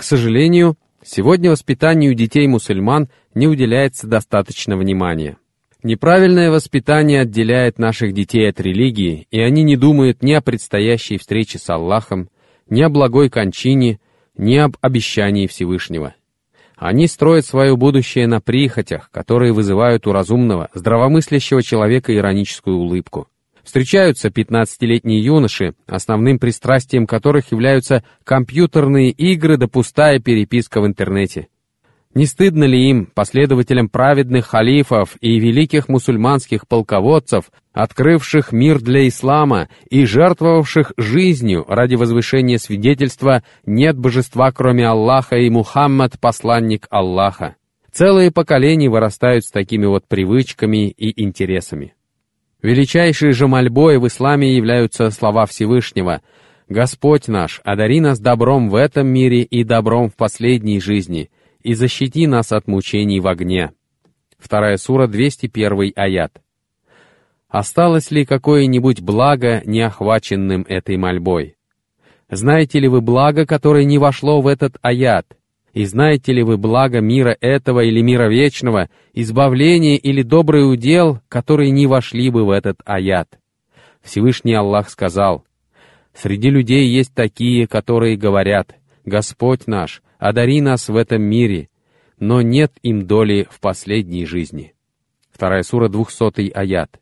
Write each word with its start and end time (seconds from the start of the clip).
К 0.00 0.02
сожалению, 0.02 0.78
сегодня 1.04 1.50
воспитанию 1.50 2.14
детей-мусульман 2.14 3.10
не 3.34 3.46
уделяется 3.46 4.06
достаточно 4.06 4.78
внимания. 4.78 5.36
Неправильное 5.82 6.50
воспитание 6.50 7.20
отделяет 7.20 7.78
наших 7.78 8.14
детей 8.14 8.48
от 8.48 8.58
религии, 8.62 9.26
и 9.30 9.38
они 9.42 9.62
не 9.62 9.76
думают 9.76 10.22
ни 10.22 10.32
о 10.32 10.40
предстоящей 10.40 11.18
встрече 11.18 11.58
с 11.58 11.68
Аллахом, 11.68 12.30
ни 12.70 12.80
о 12.80 12.88
благой 12.88 13.28
кончине, 13.28 14.00
ни 14.38 14.56
об 14.56 14.78
обещании 14.80 15.46
Всевышнего. 15.46 16.14
Они 16.76 17.06
строят 17.06 17.44
свое 17.44 17.76
будущее 17.76 18.26
на 18.26 18.40
прихотях, 18.40 19.10
которые 19.10 19.52
вызывают 19.52 20.06
у 20.06 20.12
разумного, 20.12 20.70
здравомыслящего 20.72 21.62
человека 21.62 22.16
ироническую 22.16 22.74
улыбку. 22.74 23.28
Встречаются 23.64 24.28
15-летние 24.28 25.22
юноши, 25.22 25.74
основным 25.86 26.38
пристрастием 26.38 27.06
которых 27.06 27.52
являются 27.52 28.04
компьютерные 28.24 29.10
игры 29.10 29.56
да 29.56 29.68
пустая 29.68 30.18
переписка 30.18 30.80
в 30.80 30.86
интернете. 30.86 31.48
Не 32.12 32.26
стыдно 32.26 32.64
ли 32.64 32.90
им, 32.90 33.06
последователям 33.06 33.88
праведных 33.88 34.46
халифов 34.46 35.16
и 35.20 35.38
великих 35.38 35.88
мусульманских 35.88 36.66
полководцев, 36.66 37.52
открывших 37.72 38.50
мир 38.50 38.80
для 38.80 39.06
ислама 39.06 39.68
и 39.88 40.04
жертвовавших 40.04 40.92
жизнью 40.96 41.64
ради 41.68 41.94
возвышения 41.94 42.58
свидетельства 42.58 43.44
«нет 43.64 43.96
божества, 43.96 44.50
кроме 44.50 44.88
Аллаха, 44.88 45.36
и 45.36 45.48
Мухаммад— 45.50 46.18
посланник 46.20 46.88
Аллаха». 46.90 47.54
Целые 47.92 48.32
поколения 48.32 48.90
вырастают 48.90 49.44
с 49.44 49.52
такими 49.52 49.86
вот 49.86 50.04
привычками 50.08 50.88
и 50.88 51.22
интересами. 51.22 51.94
Величайшей 52.62 53.32
же 53.32 53.46
мольбой 53.46 53.98
в 53.98 54.06
исламе 54.06 54.54
являются 54.54 55.10
слова 55.10 55.46
Всевышнего 55.46 56.20
«Господь 56.68 57.26
наш, 57.26 57.60
одари 57.64 58.00
нас 58.00 58.20
добром 58.20 58.68
в 58.68 58.74
этом 58.74 59.08
мире 59.08 59.42
и 59.42 59.64
добром 59.64 60.10
в 60.10 60.16
последней 60.16 60.80
жизни», 60.80 61.30
и 61.62 61.74
защити 61.74 62.26
нас 62.26 62.52
от 62.52 62.66
мучений 62.68 63.20
в 63.20 63.26
огне». 63.26 63.72
Вторая 64.38 64.76
сура, 64.76 65.06
201 65.06 65.92
аят. 65.96 66.40
Осталось 67.48 68.10
ли 68.10 68.24
какое-нибудь 68.24 69.00
благо, 69.00 69.60
не 69.64 69.80
охваченным 69.80 70.64
этой 70.68 70.96
мольбой? 70.96 71.56
Знаете 72.30 72.78
ли 72.78 72.88
вы 72.88 73.00
благо, 73.00 73.44
которое 73.44 73.84
не 73.84 73.98
вошло 73.98 74.40
в 74.40 74.46
этот 74.46 74.76
аят? 74.82 75.26
И 75.72 75.84
знаете 75.84 76.32
ли 76.32 76.42
вы 76.42 76.56
благо 76.56 77.00
мира 77.00 77.36
этого 77.40 77.80
или 77.80 78.00
мира 78.00 78.28
вечного, 78.28 78.88
избавление 79.12 79.96
или 79.96 80.22
добрый 80.22 80.70
удел, 80.70 81.20
которые 81.28 81.70
не 81.70 81.86
вошли 81.86 82.30
бы 82.30 82.44
в 82.44 82.50
этот 82.50 82.80
аят? 82.84 83.38
Всевышний 84.02 84.54
Аллах 84.54 84.90
сказал, 84.90 85.44
«Среди 86.12 86.50
людей 86.50 86.88
есть 86.88 87.14
такие, 87.14 87.68
которые 87.68 88.16
говорят, 88.16 88.74
Господь 89.04 89.66
наш, 89.66 90.02
одари 90.18 90.60
нас 90.60 90.88
в 90.88 90.96
этом 90.96 91.22
мире, 91.22 91.68
но 92.18 92.42
нет 92.42 92.72
им 92.82 93.06
доли 93.06 93.46
в 93.50 93.60
последней 93.60 94.26
жизни. 94.26 94.74
Вторая 95.32 95.62
сура, 95.62 95.88
двухсотый 95.88 96.48
аят. 96.48 96.99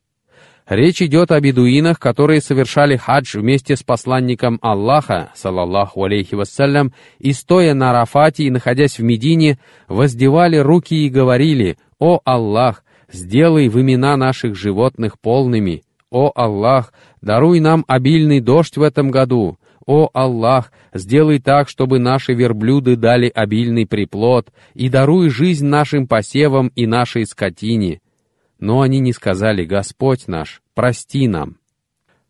Речь 0.68 1.00
идет 1.00 1.32
о 1.32 1.40
бедуинах, 1.40 1.98
которые 1.98 2.42
совершали 2.42 2.96
хадж 2.96 3.38
вместе 3.38 3.74
с 3.74 3.82
посланником 3.82 4.58
Аллаха, 4.60 5.32
салаллаху 5.34 6.04
алейхи 6.04 6.34
вассалям, 6.34 6.92
и 7.18 7.32
стоя 7.32 7.72
на 7.72 7.90
Арафате 7.90 8.44
и 8.44 8.50
находясь 8.50 8.98
в 8.98 9.02
Медине, 9.02 9.58
воздевали 9.88 10.58
руки 10.58 11.06
и 11.06 11.08
говорили, 11.08 11.78
«О 11.98 12.20
Аллах, 12.22 12.84
сделай 13.10 13.68
в 13.68 13.80
имена 13.80 14.18
наших 14.18 14.54
животных 14.56 15.18
полными! 15.18 15.84
О 16.10 16.30
Аллах, 16.34 16.92
даруй 17.22 17.60
нам 17.60 17.86
обильный 17.88 18.40
дождь 18.40 18.76
в 18.76 18.82
этом 18.82 19.10
году! 19.10 19.56
«О 19.86 20.10
Аллах, 20.12 20.70
сделай 20.92 21.38
так, 21.38 21.70
чтобы 21.70 21.98
наши 21.98 22.34
верблюды 22.34 22.94
дали 22.96 23.32
обильный 23.34 23.86
приплод, 23.86 24.52
и 24.74 24.90
даруй 24.90 25.30
жизнь 25.30 25.66
нашим 25.66 26.06
посевам 26.06 26.70
и 26.76 26.86
нашей 26.86 27.24
скотине». 27.24 28.02
Но 28.60 28.80
они 28.80 28.98
не 28.98 29.12
сказали 29.12 29.64
«Господь 29.64 30.26
наш, 30.26 30.62
прости 30.78 31.26
нам». 31.26 31.56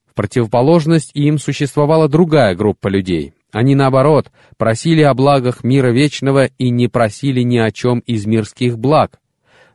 В 0.07 0.15
противоположность 0.15 1.11
им 1.13 1.39
существовала 1.39 2.09
другая 2.09 2.55
группа 2.55 2.89
людей. 2.89 3.35
Они, 3.53 3.75
наоборот, 3.75 4.33
просили 4.57 5.03
о 5.03 5.13
благах 5.13 5.65
мира 5.65 5.89
вечного 5.89 6.47
и 6.47 6.71
не 6.71 6.89
просили 6.89 7.43
ни 7.43 7.59
о 7.59 7.71
чем 7.71 7.99
из 7.99 8.25
мирских 8.25 8.79
благ. 8.79 9.21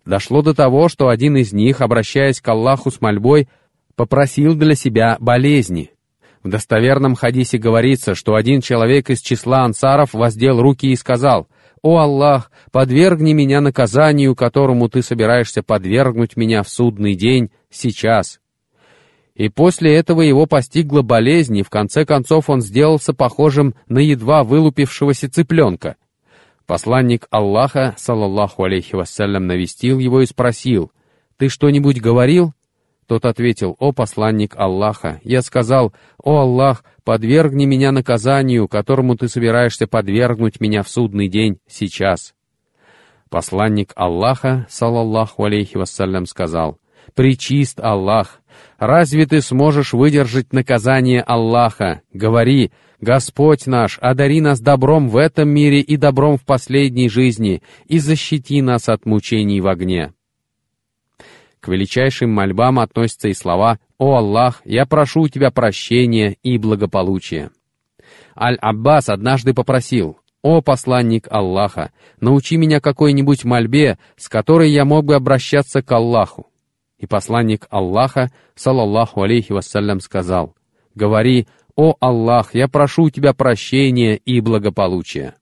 Дошло 0.08 0.42
до 0.42 0.56
того, 0.56 0.90
что 0.90 1.10
один 1.10 1.38
из 1.38 1.54
них, 1.54 1.82
обращаясь 1.82 2.42
к 2.42 2.48
Аллаху 2.48 2.90
с 2.90 3.00
мольбой, 3.00 3.48
попросил 3.96 4.56
для 4.56 4.74
себя 4.74 5.18
болезни. 5.20 5.92
В 6.42 6.50
достоверном 6.50 7.14
хадисе 7.14 7.60
говорится, 7.60 8.16
что 8.16 8.34
один 8.34 8.62
человек 8.62 9.12
из 9.12 9.22
числа 9.22 9.66
ансаров 9.66 10.16
воздел 10.16 10.60
руки 10.60 10.88
и 10.88 10.96
сказал, 10.96 11.48
«О 11.84 12.00
Аллах, 12.00 12.50
подвергни 12.72 13.34
меня 13.34 13.62
наказанию, 13.62 14.36
которому 14.36 14.90
ты 14.90 15.04
собираешься 15.04 15.62
подвергнуть 15.62 16.36
меня 16.36 16.64
в 16.64 16.70
судный 16.70 17.14
день 17.14 17.52
сейчас». 17.70 18.40
И 19.36 19.50
после 19.50 19.96
этого 19.96 20.22
его 20.22 20.46
постигла 20.46 21.02
болезнь, 21.02 21.58
и 21.58 21.64
в 21.64 21.70
конце 21.70 22.06
концов 22.06 22.50
он 22.50 22.62
сделался 22.62 23.14
похожим 23.14 23.74
на 23.88 24.00
едва 24.00 24.44
вылупившегося 24.44 25.30
цыпленка. 25.30 25.96
Посланник 26.68 27.28
Аллаха, 27.32 27.96
салаллаху 27.98 28.64
алейхи 28.64 28.96
вассалям, 28.96 29.48
навестил 29.48 30.00
его 30.00 30.22
и 30.22 30.26
спросил, 30.26 30.92
«Ты 31.38 31.50
что-нибудь 31.50 32.00
говорил?» 32.00 32.54
Тот 33.08 33.26
ответил, 33.26 33.76
«О 33.80 33.92
посланник 33.92 34.56
Аллаха!» 34.56 35.20
Я 35.24 35.42
сказал, 35.42 35.94
«О 36.24 36.40
Аллах, 36.40 36.86
подвергни 37.04 37.66
меня 37.66 37.92
наказанию, 37.92 38.68
которому 38.68 39.18
ты 39.18 39.28
собираешься 39.28 39.88
подвергнуть 39.88 40.62
меня 40.62 40.84
в 40.84 40.90
судный 40.90 41.28
день 41.28 41.58
сейчас». 41.68 42.34
Посланник 43.30 43.92
Аллаха, 43.96 44.68
салаллаху 44.70 45.44
алейхи 45.44 45.76
вассалям, 45.76 46.28
сказал, 46.28 46.78
«Причист 47.14 47.80
Аллах! 47.80 48.42
Разве 48.78 49.26
ты 49.26 49.42
сможешь 49.42 49.94
выдержать 49.94 50.54
наказание 50.54 51.22
Аллаха? 51.22 52.02
Говори, 52.14 52.72
Господь 53.02 53.68
наш, 53.68 53.98
одари 54.00 54.42
нас 54.42 54.60
добром 54.60 55.10
в 55.10 55.18
этом 55.18 55.50
мире 55.50 55.80
и 55.80 55.98
добром 55.98 56.38
в 56.38 56.46
последней 56.46 57.10
жизни, 57.10 57.62
и 57.86 58.00
защити 58.00 58.62
нас 58.62 58.90
от 58.90 59.06
мучений 59.06 59.62
в 59.62 59.68
огне». 59.68 60.14
К 61.60 61.70
величайшим 61.70 62.30
мольбам 62.30 62.80
относятся 62.80 63.30
и 63.30 63.34
слова 63.34 63.80
«О 63.98 64.16
Аллах, 64.16 64.62
я 64.66 64.86
прошу 64.86 65.22
у 65.22 65.28
Тебя 65.30 65.50
прощения 65.50 66.36
и 66.44 66.58
благополучия». 66.58 67.52
Аль-Аббас 68.36 69.08
однажды 69.08 69.54
попросил 69.54 70.18
«О 70.42 70.62
посланник 70.62 71.28
Аллаха, 71.32 71.92
научи 72.20 72.58
меня 72.58 72.82
какой-нибудь 72.82 73.46
мольбе, 73.46 73.98
с 74.18 74.28
которой 74.28 74.72
я 74.72 74.84
мог 74.84 75.06
бы 75.06 75.16
обращаться 75.16 75.82
к 75.82 75.90
Аллаху». 75.92 76.48
И 77.04 77.06
посланник 77.06 77.68
Аллаха, 77.70 78.32
салаллаху 78.56 79.24
алейхи 79.24 79.52
вассалям, 79.52 80.00
сказал 80.00 80.56
«Говори, 80.96 81.48
о 81.76 81.98
Аллах, 82.00 82.56
я 82.56 82.70
прошу 82.70 83.04
у 83.04 83.10
Тебя 83.10 83.34
прощения 83.34 84.16
и 84.16 84.40
благополучия». 84.40 85.36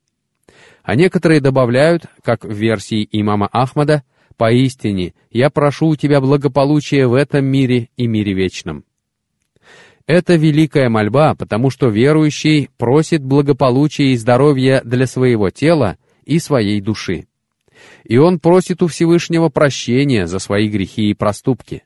А 0.81 0.95
некоторые 0.95 1.39
добавляют, 1.39 2.05
как 2.23 2.45
в 2.45 2.51
версии 2.51 3.07
имама 3.11 3.47
Ахмада, 3.51 4.01
Поистине, 4.37 5.13
я 5.29 5.51
прошу 5.51 5.89
у 5.89 5.95
Тебя 5.95 6.19
благополучия 6.19 7.05
в 7.05 7.13
этом 7.13 7.45
мире 7.45 7.89
и 7.95 8.07
мире 8.07 8.33
вечном. 8.33 8.83
Это 10.07 10.37
великая 10.37 10.89
мольба, 10.89 11.35
потому 11.35 11.69
что 11.69 11.89
верующий 11.89 12.71
просит 12.79 13.23
благополучия 13.23 14.13
и 14.13 14.17
здоровья 14.17 14.81
для 14.83 15.05
своего 15.05 15.51
тела 15.51 15.97
и 16.25 16.39
своей 16.39 16.81
души. 16.81 17.27
И 18.03 18.17
он 18.17 18.39
просит 18.39 18.81
у 18.81 18.87
Всевышнего 18.87 19.49
прощения 19.49 20.27
за 20.27 20.39
свои 20.39 20.67
грехи 20.67 21.09
и 21.09 21.13
проступки. 21.13 21.83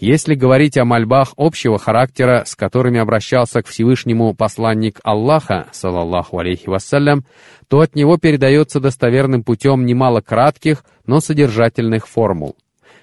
Если 0.00 0.34
говорить 0.34 0.78
о 0.78 0.86
мольбах 0.86 1.34
общего 1.36 1.78
характера, 1.78 2.44
с 2.46 2.56
которыми 2.56 2.98
обращался 2.98 3.62
к 3.62 3.66
Всевышнему 3.66 4.32
посланник 4.34 4.98
Аллаха, 5.04 5.66
салаллаху 5.72 6.38
алейхи 6.38 6.70
вассалям, 6.70 7.26
то 7.68 7.80
от 7.80 7.94
него 7.94 8.16
передается 8.16 8.80
достоверным 8.80 9.44
путем 9.44 9.84
немало 9.84 10.22
кратких, 10.22 10.84
но 11.04 11.20
содержательных 11.20 12.08
формул. 12.08 12.56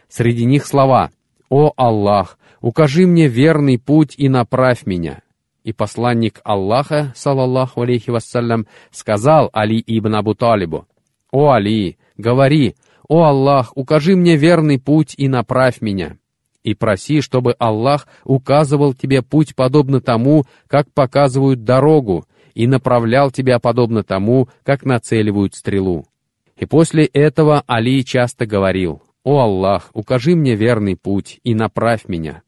Среди 0.10 0.46
них 0.46 0.66
слова 0.66 1.12
«О 1.50 1.72
Аллах, 1.78 2.40
укажи 2.62 3.06
мне 3.06 3.28
верный 3.28 3.78
путь 3.78 4.16
и 4.18 4.28
направь 4.28 4.88
меня». 4.88 5.22
И 5.64 5.74
посланник 5.74 6.42
Аллаха, 6.44 7.14
салаллаху 7.16 7.82
алейхи 7.82 8.10
вассалям, 8.10 8.66
сказал 8.90 9.52
Али 9.54 9.84
ибн 9.86 10.16
Абу 10.16 10.34
Талибу, 10.34 10.88
«О 11.32 11.52
Али, 11.52 11.98
говори, 12.18 12.76
о 13.08 13.24
Аллах, 13.24 13.72
укажи 13.76 14.16
мне 14.16 14.38
верный 14.38 14.80
путь 14.80 15.14
и 15.18 15.28
направь 15.28 15.82
меня» 15.82 16.18
и 16.68 16.74
проси, 16.74 17.22
чтобы 17.22 17.54
Аллах 17.60 18.08
указывал 18.26 18.94
тебе 18.94 19.22
путь 19.22 19.56
подобно 19.56 20.02
тому, 20.02 20.44
как 20.68 20.92
показывают 20.92 21.64
дорогу, 21.64 22.26
и 22.54 22.68
направлял 22.68 23.32
тебя 23.32 23.60
подобно 23.60 24.04
тому, 24.04 24.50
как 24.64 24.84
нацеливают 24.84 25.56
стрелу. 25.56 26.06
И 26.58 26.66
после 26.66 27.06
этого 27.06 27.64
Али 27.68 28.04
часто 28.04 28.46
говорил, 28.46 29.02
«О 29.24 29.40
Аллах, 29.40 29.92
укажи 29.94 30.36
мне 30.36 30.56
верный 30.56 30.98
путь 30.98 31.40
и 31.44 31.54
направь 31.54 32.10
меня». 32.10 32.42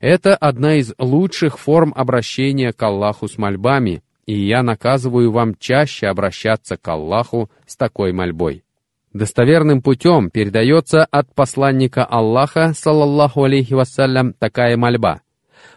Это 0.00 0.34
одна 0.34 0.74
из 0.74 0.92
лучших 0.98 1.58
форм 1.58 1.94
обращения 1.96 2.72
к 2.72 2.82
Аллаху 2.82 3.28
с 3.28 3.38
мольбами, 3.38 4.02
и 4.26 4.34
я 4.34 4.62
наказываю 4.62 5.30
вам 5.30 5.54
чаще 5.58 6.06
обращаться 6.06 6.76
к 6.76 6.88
Аллаху 6.88 7.50
с 7.66 7.76
такой 7.76 8.12
мольбой. 8.12 8.64
Достоверным 9.12 9.82
путем 9.82 10.30
передается 10.30 11.04
от 11.04 11.34
посланника 11.34 12.04
Аллаха, 12.04 12.72
саллаллаху 12.74 13.44
алейхи 13.44 13.74
вассалям, 13.74 14.32
такая 14.32 14.76
мольба. 14.76 15.20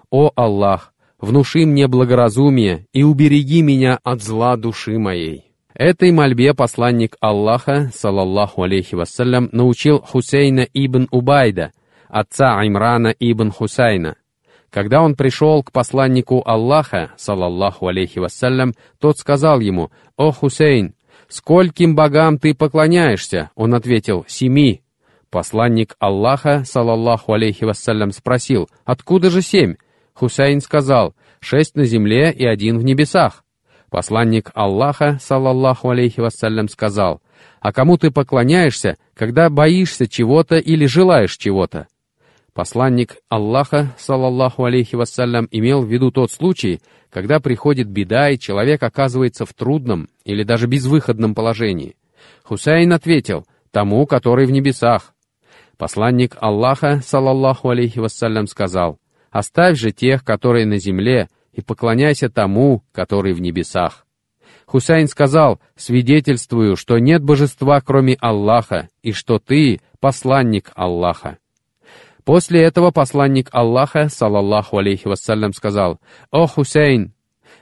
«О 0.10 0.32
Аллах, 0.36 0.94
внуши 1.20 1.66
мне 1.66 1.88
благоразумие 1.88 2.88
и 2.94 3.04
убереги 3.04 3.62
меня 3.62 4.00
от 4.04 4.22
зла 4.22 4.56
души 4.56 4.98
моей». 4.98 5.52
Этой 5.74 6.12
мольбе 6.12 6.54
посланник 6.54 7.18
Аллаха, 7.20 7.92
саллаллаху 7.94 8.64
алейхи 8.64 8.96
вассалям, 8.96 9.50
научил 9.52 10.00
Хусейна 10.00 10.66
ибн 10.74 11.10
Убайда, 11.12 11.74
отца 12.08 12.66
Имрана 12.66 13.14
ибн 13.20 13.52
Хусайна. 13.52 14.16
Когда 14.76 15.02
он 15.02 15.16
пришел 15.16 15.64
к 15.64 15.72
посланнику 15.72 16.44
Аллаха, 16.46 17.14
саллаллаху 17.16 17.88
алейхи 17.88 18.20
вассалям, 18.20 18.74
тот 19.00 19.18
сказал 19.18 19.62
ему, 19.62 19.90
«О 20.18 20.34
Хусейн, 20.34 20.96
«Скольким 21.30 21.96
богам 21.96 22.38
ты 22.38 22.54
поклоняешься?» 22.54 23.52
Он 23.56 23.74
ответил, 23.74 24.26
«Семи». 24.28 24.82
Посланник 25.30 25.96
Аллаха, 25.98 26.66
салаллаху 26.66 27.32
алейхи 27.32 27.64
вассалям, 27.64 28.12
спросил, 28.12 28.68
«Откуда 28.84 29.30
же 29.30 29.42
семь?» 29.42 29.76
Хусейн 30.14 30.60
сказал, 30.60 31.16
«Шесть 31.40 31.78
на 31.78 31.86
земле 31.86 32.34
и 32.34 32.46
один 32.46 32.78
в 32.78 32.84
небесах». 32.84 33.46
Посланник 33.90 34.52
Аллаха, 34.56 35.20
салаллаху 35.22 35.92
алейхи 35.92 36.20
вассалям, 36.20 36.68
сказал, 36.68 37.22
«А 37.62 37.72
кому 37.72 37.98
ты 37.98 38.12
поклоняешься, 38.12 38.98
когда 39.14 39.50
боишься 39.50 40.06
чего-то 40.06 40.58
или 40.58 40.86
желаешь 40.86 41.38
чего-то?» 41.38 41.88
Посланник 42.56 43.18
Аллаха, 43.28 43.94
салаллаху 43.98 44.64
алейхи 44.64 44.96
вассалям, 44.96 45.46
имел 45.52 45.82
в 45.82 45.92
виду 45.92 46.10
тот 46.10 46.32
случай, 46.32 46.80
когда 47.10 47.42
приходит 47.42 47.90
беда, 47.90 48.30
и 48.30 48.40
человек 48.40 48.82
оказывается 48.82 49.46
в 49.46 49.54
трудном 49.54 50.08
или 50.24 50.44
даже 50.44 50.66
безвыходном 50.66 51.36
положении. 51.36 51.98
Хусейн 52.44 52.94
ответил, 52.94 53.46
тому, 53.72 54.08
который 54.08 54.46
в 54.46 54.52
небесах. 54.52 55.14
Посланник 55.78 56.38
Аллаха, 56.40 57.02
салаллаху 57.06 57.72
алейхи 57.72 58.00
вассалям, 58.00 58.48
сказал, 58.48 59.00
«Оставь 59.32 59.78
же 59.78 59.92
тех, 59.92 60.24
которые 60.24 60.66
на 60.66 60.78
земле, 60.78 61.28
и 61.52 61.60
поклоняйся 61.60 62.30
тому, 62.30 62.84
который 62.94 63.34
в 63.34 63.42
небесах». 63.42 64.08
Хусейн 64.66 65.10
сказал, 65.10 65.60
«Свидетельствую, 65.76 66.78
что 66.78 67.00
нет 67.00 67.22
божества, 67.22 67.82
кроме 67.82 68.14
Аллаха, 68.22 68.88
и 69.04 69.12
что 69.12 69.40
ты— 69.40 69.82
посланник 70.00 70.72
Аллаха». 70.74 71.38
После 72.26 72.64
этого 72.64 72.90
посланник 72.90 73.50
Аллаха, 73.52 74.10
салаллаху 74.10 74.80
алейхи 74.80 75.08
вассалям, 75.08 75.54
сказал, 75.54 76.00
«О, 76.32 76.48
Хусейн, 76.48 77.14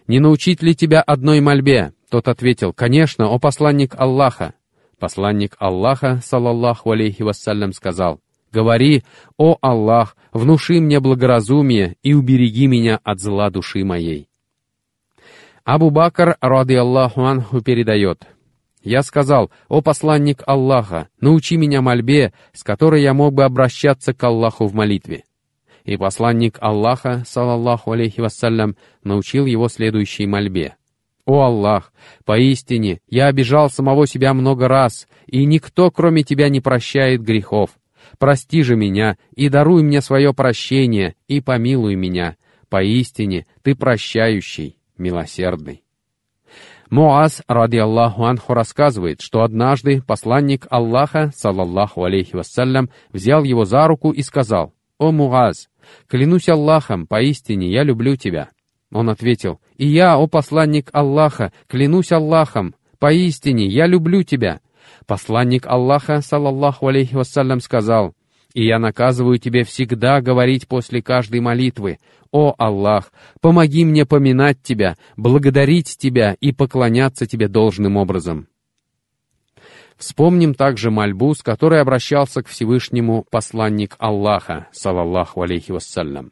не 0.08 0.20
научить 0.20 0.64
ли 0.64 0.74
тебя 0.74 1.02
одной 1.02 1.42
мольбе?» 1.42 1.94
Тот 2.10 2.30
ответил, 2.30 2.72
«Конечно, 2.72 3.28
о 3.28 3.40
посланник 3.40 3.94
Аллаха». 3.98 4.54
Посланник 5.00 5.58
Аллаха, 5.60 6.22
салаллаху 6.24 6.92
алейхи 6.92 7.24
вассалям, 7.24 7.74
сказал, 7.74 8.22
«Говори, 8.54 9.04
о 9.38 9.58
Аллах, 9.62 10.16
внуши 10.32 10.80
мне 10.80 11.02
благоразумие 11.02 11.98
и 12.02 12.14
убереги 12.14 12.68
меня 12.68 13.02
от 13.04 13.20
зла 13.20 13.50
души 13.50 13.84
моей». 13.84 14.30
Абу 15.66 15.90
Бакр, 15.90 16.38
ради 16.40 16.74
Аллаху 16.74 17.26
анху, 17.26 17.62
передает, 17.62 18.28
я 18.84 19.02
сказал, 19.02 19.50
«О 19.70 19.82
посланник 19.82 20.44
Аллаха, 20.46 21.08
научи 21.22 21.56
меня 21.56 21.82
мольбе, 21.82 22.34
с 22.52 22.64
которой 22.64 23.02
я 23.02 23.14
мог 23.14 23.34
бы 23.34 23.46
обращаться 23.46 24.14
к 24.14 24.24
Аллаху 24.24 24.68
в 24.68 24.74
молитве». 24.76 25.24
И 25.86 25.98
посланник 25.98 26.58
Аллаха, 26.62 27.24
салаллаху 27.26 27.92
алейхи 27.92 28.22
вассалям, 28.22 28.76
научил 29.04 29.46
его 29.46 29.68
следующей 29.70 30.26
мольбе. 30.26 30.76
«О 31.26 31.42
Аллах, 31.42 31.94
поистине, 32.26 33.00
я 33.10 33.28
обижал 33.28 33.70
самого 33.70 34.06
себя 34.06 34.34
много 34.34 34.68
раз, 34.68 35.08
и 35.28 35.46
никто, 35.46 35.90
кроме 35.90 36.24
Тебя, 36.24 36.50
не 36.50 36.60
прощает 36.60 37.22
грехов. 37.22 37.72
Прости 38.20 38.64
же 38.64 38.76
меня 38.76 39.18
и 39.34 39.48
даруй 39.48 39.84
мне 39.84 40.02
свое 40.02 40.34
прощение, 40.34 41.16
и 41.28 41.40
помилуй 41.40 41.96
меня. 41.96 42.36
Поистине, 42.68 43.46
Ты 43.62 43.76
прощающий, 43.76 44.78
милосердный». 44.98 45.83
Муаз, 46.94 47.42
ради 47.48 47.78
Аллаху 47.78 48.24
анху, 48.26 48.54
рассказывает, 48.54 49.20
что 49.20 49.42
однажды 49.42 50.04
посланник 50.04 50.68
Аллаха, 50.70 51.32
саллаллаху 51.36 52.04
алейхи 52.04 52.36
вассалям, 52.36 52.92
взял 53.12 53.44
его 53.44 53.66
за 53.66 53.88
руку 53.88 54.12
и 54.12 54.22
сказал, 54.22 54.76
«О, 55.00 55.12
Муаз, 55.12 55.70
клянусь 56.08 56.50
Аллахом, 56.50 57.08
поистине 57.08 57.72
я 57.72 57.82
люблю 57.82 58.16
тебя». 58.16 58.50
Он 58.92 59.10
ответил, 59.10 59.60
«И 59.76 59.88
я, 59.88 60.20
о 60.20 60.28
посланник 60.28 60.92
Аллаха, 60.94 61.52
клянусь 61.66 62.12
Аллахом, 62.12 62.76
поистине 63.00 63.66
я 63.66 63.88
люблю 63.88 64.22
тебя». 64.22 64.60
Посланник 65.08 65.66
Аллаха, 65.66 66.22
саллаллаху 66.22 66.90
алейхи 66.90 67.16
вассалям, 67.16 67.60
сказал, 67.60 68.14
и 68.54 68.66
я 68.66 68.80
наказываю 68.80 69.40
тебе 69.40 69.64
всегда 69.64 70.22
говорить 70.22 70.68
после 70.68 71.02
каждой 71.02 71.40
молитвы, 71.40 71.98
«О 72.32 72.56
Аллах, 72.58 73.12
помоги 73.42 73.86
мне 73.86 74.06
поминать 74.06 74.58
Тебя, 74.64 74.98
благодарить 75.18 75.98
Тебя 75.98 76.36
и 76.40 76.52
поклоняться 76.52 77.28
Тебе 77.28 77.48
должным 77.48 77.98
образом». 77.98 78.48
Вспомним 79.98 80.56
также 80.56 80.90
мольбу, 80.90 81.34
с 81.36 81.44
которой 81.44 81.80
обращался 81.80 82.42
к 82.42 82.48
Всевышнему 82.48 83.26
посланник 83.30 83.96
Аллаха, 84.00 84.68
салаллаху 84.72 85.44
алейхи 85.44 85.72
вассалям. 85.72 86.32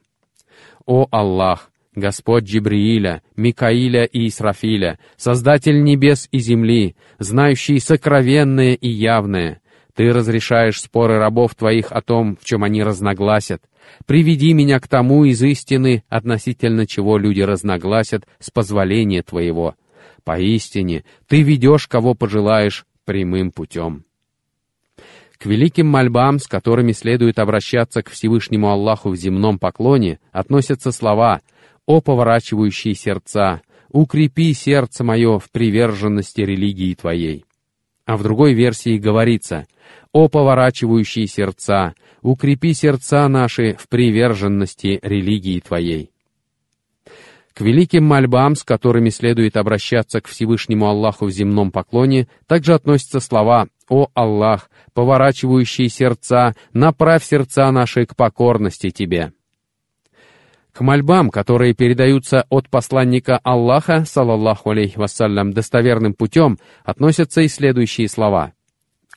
«О 0.85 1.07
Аллах, 1.11 1.71
Господь 1.95 2.45
Джибрииля, 2.45 3.21
Микаиля 3.35 4.05
и 4.05 4.27
Исрафиля, 4.27 4.97
Создатель 5.17 5.83
небес 5.83 6.27
и 6.31 6.39
земли, 6.39 6.95
знающий 7.19 7.79
сокровенное 7.79 8.73
и 8.73 8.89
явное, 8.89 9.61
ты 9.93 10.11
разрешаешь 10.11 10.81
споры 10.81 11.17
рабов 11.17 11.55
твоих 11.55 11.91
о 11.91 12.01
том, 12.01 12.37
в 12.39 12.45
чем 12.45 12.63
они 12.63 12.83
разногласят. 12.83 13.61
Приведи 14.05 14.53
меня 14.53 14.79
к 14.79 14.87
тому 14.87 15.25
из 15.25 15.41
истины, 15.41 16.03
относительно 16.09 16.87
чего 16.87 17.17
люди 17.17 17.41
разногласят, 17.41 18.25
с 18.39 18.49
позволения 18.49 19.21
твоего. 19.21 19.75
Поистине, 20.23 21.03
ты 21.27 21.41
ведешь, 21.41 21.87
кого 21.87 22.13
пожелаешь, 22.13 22.85
прямым 23.05 23.51
путем. 23.51 24.05
К 25.37 25.47
великим 25.47 25.87
мольбам, 25.87 26.37
с 26.37 26.47
которыми 26.47 26.91
следует 26.91 27.39
обращаться 27.39 28.03
к 28.03 28.11
Всевышнему 28.11 28.69
Аллаху 28.69 29.09
в 29.09 29.15
земном 29.15 29.57
поклоне, 29.57 30.19
относятся 30.31 30.91
слова 30.91 31.41
«О 31.87 31.99
поворачивающие 31.99 32.93
сердца! 32.93 33.61
Укрепи 33.89 34.53
сердце 34.53 35.03
мое 35.03 35.39
в 35.39 35.49
приверженности 35.49 36.41
религии 36.41 36.93
Твоей». 36.93 37.45
А 38.05 38.17
в 38.17 38.23
другой 38.23 38.53
версии 38.53 38.97
говорится 38.97 39.65
«О 40.11 40.27
поворачивающие 40.27 41.27
сердца, 41.27 41.93
укрепи 42.21 42.73
сердца 42.73 43.27
наши 43.27 43.75
в 43.79 43.87
приверженности 43.87 44.99
религии 45.01 45.59
Твоей». 45.59 46.11
К 47.53 47.61
великим 47.61 48.05
мольбам, 48.05 48.55
с 48.55 48.63
которыми 48.63 49.09
следует 49.09 49.57
обращаться 49.57 50.21
к 50.21 50.27
Всевышнему 50.27 50.87
Аллаху 50.87 51.25
в 51.25 51.31
земном 51.31 51.71
поклоне, 51.71 52.27
также 52.47 52.73
относятся 52.73 53.19
слова 53.19 53.67
«О 53.89 54.07
Аллах, 54.13 54.69
поворачивающие 54.93 55.89
сердца, 55.89 56.55
направь 56.71 57.25
сердца 57.25 57.69
наши 57.71 58.05
к 58.05 58.15
покорности 58.15 58.89
Тебе». 58.89 59.33
К 60.73 60.81
мольбам, 60.81 61.29
которые 61.29 61.73
передаются 61.73 62.45
от 62.49 62.69
посланника 62.69 63.39
Аллаха, 63.43 64.05
салаллаху 64.05 64.69
алейхи 64.69 64.97
вассалям, 64.97 65.51
достоверным 65.51 66.13
путем, 66.13 66.59
относятся 66.83 67.41
и 67.41 67.49
следующие 67.49 68.07
слова. 68.07 68.53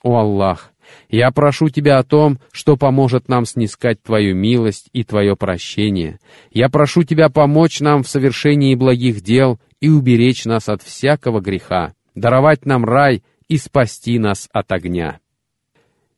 «О 0.02 0.18
Аллах, 0.18 0.72
я 1.08 1.30
прошу 1.30 1.68
Тебя 1.68 1.98
о 1.98 2.02
том, 2.02 2.38
что 2.50 2.76
поможет 2.76 3.28
нам 3.28 3.46
снискать 3.46 4.02
Твою 4.02 4.34
милость 4.34 4.90
и 4.92 5.04
Твое 5.04 5.36
прощение. 5.36 6.18
Я 6.50 6.68
прошу 6.68 7.04
Тебя 7.04 7.28
помочь 7.28 7.80
нам 7.80 8.02
в 8.02 8.08
совершении 8.08 8.74
благих 8.74 9.22
дел 9.22 9.60
и 9.80 9.88
уберечь 9.88 10.44
нас 10.44 10.68
от 10.68 10.82
всякого 10.82 11.40
греха, 11.40 11.94
даровать 12.14 12.66
нам 12.66 12.84
рай 12.84 13.22
и 13.48 13.58
спасти 13.58 14.18
нас 14.18 14.48
от 14.52 14.72
огня». 14.72 15.20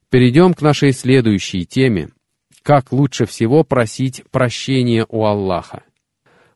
Перейдем 0.09 0.55
к 0.55 0.63
нашей 0.63 0.93
следующей 0.93 1.67
теме, 1.67 2.09
как 2.67 2.91
лучше 2.91 3.27
всего 3.27 3.63
просить 3.63 4.25
прощения 4.33 5.07
у 5.09 5.25
Аллаха. 5.25 5.85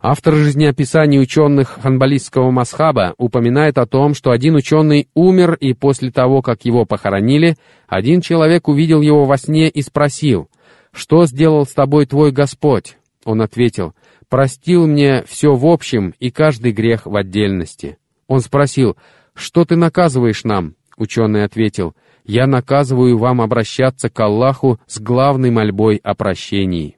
Автор 0.01 0.35
жизнеописаний 0.35 1.21
ученых 1.21 1.79
ханбалистского 1.81 2.51
масхаба 2.51 3.15
упоминает 3.17 3.79
о 3.79 3.87
том, 3.87 4.15
что 4.15 4.33
один 4.33 4.57
ученый 4.57 5.09
умер, 5.15 5.55
и 5.55 5.73
после 5.73 6.11
того, 6.11 6.43
как 6.43 6.65
его 6.65 6.85
похоронили, 6.85 7.55
один 7.87 8.23
человек 8.23 8.67
увидел 8.67 9.03
его 9.03 9.25
во 9.25 9.39
сне 9.39 9.69
и 9.69 9.83
спросил, 9.83 10.51
«Что 10.91 11.27
сделал 11.27 11.65
с 11.65 11.75
тобой 11.75 12.07
твой 12.07 12.33
Господь?» 12.33 12.97
Он 13.25 13.41
ответил, 13.41 13.95
«Простил 14.29 14.89
мне 14.89 15.23
все 15.29 15.55
в 15.55 15.65
общем 15.65 16.15
и 16.19 16.33
каждый 16.33 16.73
грех 16.73 17.07
в 17.07 17.15
отдельности». 17.15 17.99
Он 18.27 18.41
спросил, 18.41 18.97
«Что 19.33 19.65
ты 19.65 19.77
наказываешь 19.77 20.43
нам?» 20.43 20.75
Ученый 20.97 21.45
ответил, 21.45 21.95
я 22.25 22.47
наказываю 22.47 23.19
вам 23.19 23.41
обращаться 23.41 24.09
к 24.09 24.21
Аллаху 24.21 24.79
с 24.87 25.01
главной 25.01 25.51
мольбой 25.51 25.97
о 26.03 26.15
прощении. 26.15 26.97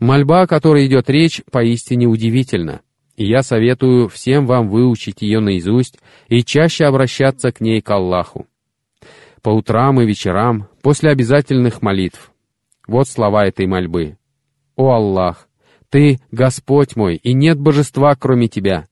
Мольба, 0.00 0.42
о 0.42 0.46
которой 0.46 0.86
идет 0.86 1.10
речь, 1.10 1.42
поистине 1.50 2.06
удивительна. 2.06 2.82
я 3.16 3.42
советую 3.42 4.08
всем 4.08 4.46
вам 4.46 4.68
выучить 4.68 5.22
ее 5.22 5.40
наизусть 5.40 5.98
и 6.28 6.44
чаще 6.44 6.84
обращаться 6.84 7.50
к 7.50 7.60
ней 7.60 7.80
к 7.80 7.90
Аллаху. 7.90 8.46
По 9.42 9.50
утрам 9.50 10.00
и 10.00 10.06
вечерам, 10.06 10.68
после 10.82 11.10
обязательных 11.10 11.82
молитв. 11.82 12.32
Вот 12.86 13.08
слова 13.08 13.46
этой 13.46 13.66
мольбы. 13.66 14.16
«О 14.76 14.92
Аллах, 14.92 15.48
Ты— 15.90 16.20
Господь 16.30 16.94
мой, 16.94 17.16
и 17.16 17.32
нет 17.32 17.58
божества, 17.58 18.14
кроме 18.14 18.46
Тебя. 18.46 18.86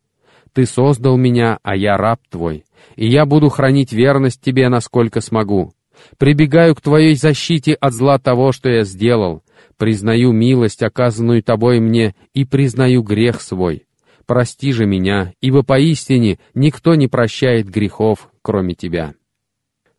Ты 0.57 0.65
создал 0.65 1.19
меня, 1.19 1.59
а 1.63 1.77
я 1.77 1.99
раб 1.99 2.19
Твой, 2.31 2.65
и 2.97 3.07
я 3.07 3.27
буду 3.27 3.51
хранить 3.51 3.93
верность 3.93 4.41
Тебе, 4.41 4.71
насколько 4.71 5.21
смогу. 5.21 5.75
Прибегаю 6.17 6.75
к 6.75 6.81
Твоей 6.81 7.15
защите 7.15 7.75
от 7.75 7.93
зла 7.93 8.19
того, 8.19 8.53
что 8.53 8.71
я 8.71 8.85
сделал, 8.85 9.43
признаю 9.77 10.33
милость, 10.33 10.83
оказанную 10.83 11.43
Тобой 11.43 11.79
мне, 11.81 12.15
и 12.33 12.47
признаю 12.47 13.03
грех 13.03 13.43
свой 13.43 13.83
прости 14.25 14.73
же 14.73 14.87
меня, 14.87 15.35
ибо 15.43 15.63
поистине 15.63 16.39
никто 16.55 16.95
не 16.95 17.07
прощает 17.07 17.69
грехов, 17.69 18.31
кроме 18.41 18.73
Тебя». 18.73 19.13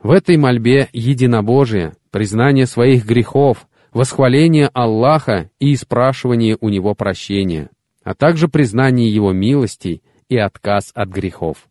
В 0.02 0.10
этой 0.10 0.38
мольбе 0.38 0.90
единобожие, 0.92 1.94
признание 2.10 2.66
своих 2.66 3.06
грехов, 3.06 3.68
восхваление 3.94 4.72
Аллаха 4.74 5.52
и 5.60 5.76
спрашивание 5.76 6.58
у 6.60 6.70
Него 6.70 6.96
прощения, 6.96 7.70
а 8.04 8.16
также 8.16 8.48
признание 8.48 9.14
Его 9.14 9.34
милостей 9.34 10.02
и 10.30 10.38
отказ 10.38 10.92
от 10.94 11.10
грехов. 11.10 11.68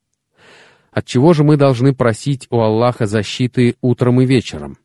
От 0.90 1.04
чего 1.04 1.34
же 1.34 1.44
мы 1.44 1.56
должны 1.56 1.94
просить 1.94 2.46
у 2.50 2.60
Аллаха 2.60 3.06
защиты 3.06 3.76
утром 3.82 4.20
и 4.20 4.26
вечером? 4.26 4.78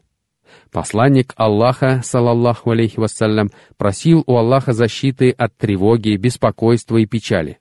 Посланник 0.71 1.33
Аллаха, 1.35 2.01
салаллаху 2.03 2.71
алейхи 2.71 2.99
вассалям, 2.99 3.49
просил 3.77 4.23
у 4.25 4.35
Аллаха 4.35 4.73
защиты 4.73 5.31
от 5.31 5.55
тревоги, 5.57 6.15
беспокойства 6.15 6.97
и 6.97 7.05
печали. 7.05 7.59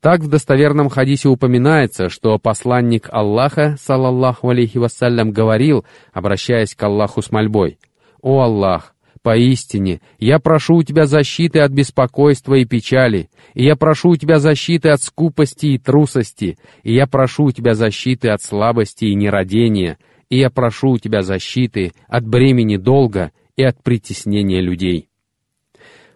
Так 0.00 0.20
в 0.20 0.28
достоверном 0.28 0.88
хадисе 0.88 1.28
упоминается, 1.28 2.08
что 2.08 2.38
посланник 2.38 3.08
Аллаха, 3.10 3.76
салаллаху 3.80 4.48
алейхи 4.50 4.78
вассалям, 4.78 5.32
говорил, 5.32 5.84
обращаясь 6.12 6.74
к 6.74 6.82
Аллаху 6.82 7.22
с 7.22 7.32
мольбой, 7.32 7.78
«О 8.22 8.40
Аллах, 8.40 8.94
поистине, 9.22 10.00
я 10.18 10.38
прошу 10.38 10.76
у 10.76 10.82
Тебя 10.82 11.06
защиты 11.06 11.60
от 11.60 11.72
беспокойства 11.72 12.54
и 12.54 12.64
печали, 12.64 13.30
и 13.54 13.64
я 13.64 13.76
прошу 13.76 14.10
у 14.10 14.16
Тебя 14.16 14.38
защиты 14.38 14.90
от 14.90 15.02
скупости 15.02 15.66
и 15.66 15.78
трусости, 15.78 16.58
и 16.82 16.94
я 16.94 17.06
прошу 17.06 17.44
у 17.44 17.50
Тебя 17.52 17.74
защиты 17.74 18.28
от 18.28 18.42
слабости 18.42 19.06
и 19.06 19.14
нерадения, 19.14 19.98
и 20.30 20.38
я 20.38 20.50
прошу 20.50 20.90
у 20.90 20.98
Тебя 20.98 21.22
защиты 21.22 21.92
от 22.06 22.26
бремени 22.26 22.76
долга 22.76 23.32
и 23.56 23.62
от 23.62 23.82
притеснения 23.82 24.60
людей». 24.60 25.08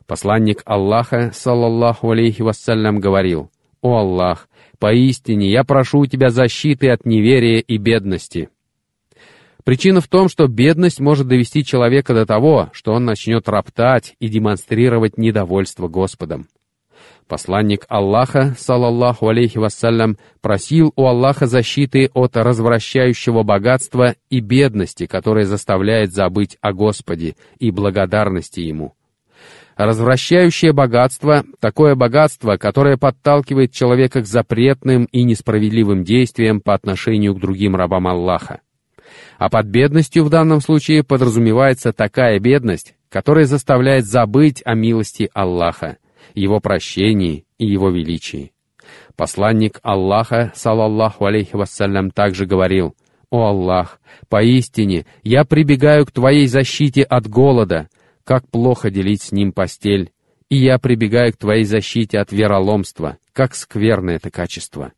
Посланник 0.06 0.62
Аллаха, 0.64 1.30
салаллаху 1.32 2.10
алейхи 2.10 2.42
вассалям, 2.42 2.98
говорил, 3.00 3.50
«О 3.80 3.98
Аллах, 3.98 4.48
поистине 4.78 5.50
я 5.50 5.64
прошу 5.64 6.00
у 6.00 6.06
Тебя 6.06 6.30
защиты 6.30 6.90
от 6.90 7.06
неверия 7.06 7.60
и 7.60 7.78
бедности». 7.78 8.50
Причина 9.64 10.00
в 10.00 10.08
том, 10.08 10.28
что 10.28 10.48
бедность 10.48 10.98
может 10.98 11.28
довести 11.28 11.64
человека 11.64 12.14
до 12.14 12.26
того, 12.26 12.70
что 12.72 12.92
он 12.92 13.04
начнет 13.04 13.48
роптать 13.48 14.14
и 14.18 14.28
демонстрировать 14.28 15.18
недовольство 15.18 15.88
Господом. 15.88 16.48
Посланник 17.28 17.86
Аллаха, 17.88 18.54
салаллаху 18.58 19.28
алейхи 19.28 19.58
вассалям, 19.58 20.18
просил 20.40 20.92
у 20.96 21.06
Аллаха 21.06 21.46
защиты 21.46 22.10
от 22.12 22.36
развращающего 22.36 23.44
богатства 23.44 24.16
и 24.28 24.40
бедности, 24.40 25.06
которая 25.06 25.44
заставляет 25.44 26.12
забыть 26.12 26.58
о 26.60 26.72
Господе 26.72 27.36
и 27.58 27.70
благодарности 27.70 28.60
Ему. 28.60 28.94
Развращающее 29.76 30.72
богатство— 30.72 31.44
такое 31.60 31.94
богатство, 31.94 32.56
которое 32.56 32.98
подталкивает 32.98 33.72
человека 33.72 34.20
к 34.20 34.26
запретным 34.26 35.04
и 35.04 35.22
несправедливым 35.22 36.04
действиям 36.04 36.60
по 36.60 36.74
отношению 36.74 37.34
к 37.34 37.40
другим 37.40 37.76
рабам 37.76 38.08
Аллаха. 38.08 38.60
А 39.42 39.48
под 39.48 39.66
бедностью 39.66 40.22
в 40.22 40.30
данном 40.30 40.60
случае 40.60 41.02
подразумевается 41.02 41.92
такая 41.92 42.38
бедность, 42.38 42.94
которая 43.08 43.44
заставляет 43.44 44.06
забыть 44.06 44.62
о 44.64 44.74
милости 44.76 45.30
Аллаха, 45.34 45.96
Его 46.32 46.60
прощении 46.60 47.44
и 47.58 47.66
Его 47.66 47.90
величии. 47.90 48.52
Посланник 49.16 49.80
Аллаха, 49.82 50.52
салаллаху 50.54 51.24
алейхи 51.24 51.56
вассалям, 51.56 52.12
также 52.12 52.46
говорил, 52.46 52.94
«О 53.30 53.48
Аллах, 53.48 54.00
поистине 54.28 55.06
я 55.24 55.42
прибегаю 55.44 56.06
к 56.06 56.12
Твоей 56.12 56.46
защите 56.46 57.02
от 57.02 57.26
голода, 57.26 57.88
как 58.22 58.48
плохо 58.48 58.92
делить 58.92 59.22
с 59.22 59.32
ним 59.32 59.50
постель, 59.50 60.12
и 60.50 60.56
я 60.56 60.78
прибегаю 60.78 61.32
к 61.32 61.38
твоей 61.38 61.64
защите 61.64 62.20
от 62.20 62.30
вероломства, 62.30 63.18
как 63.32 63.56
скверно 63.56 64.10
это 64.10 64.30
качество. 64.30 64.92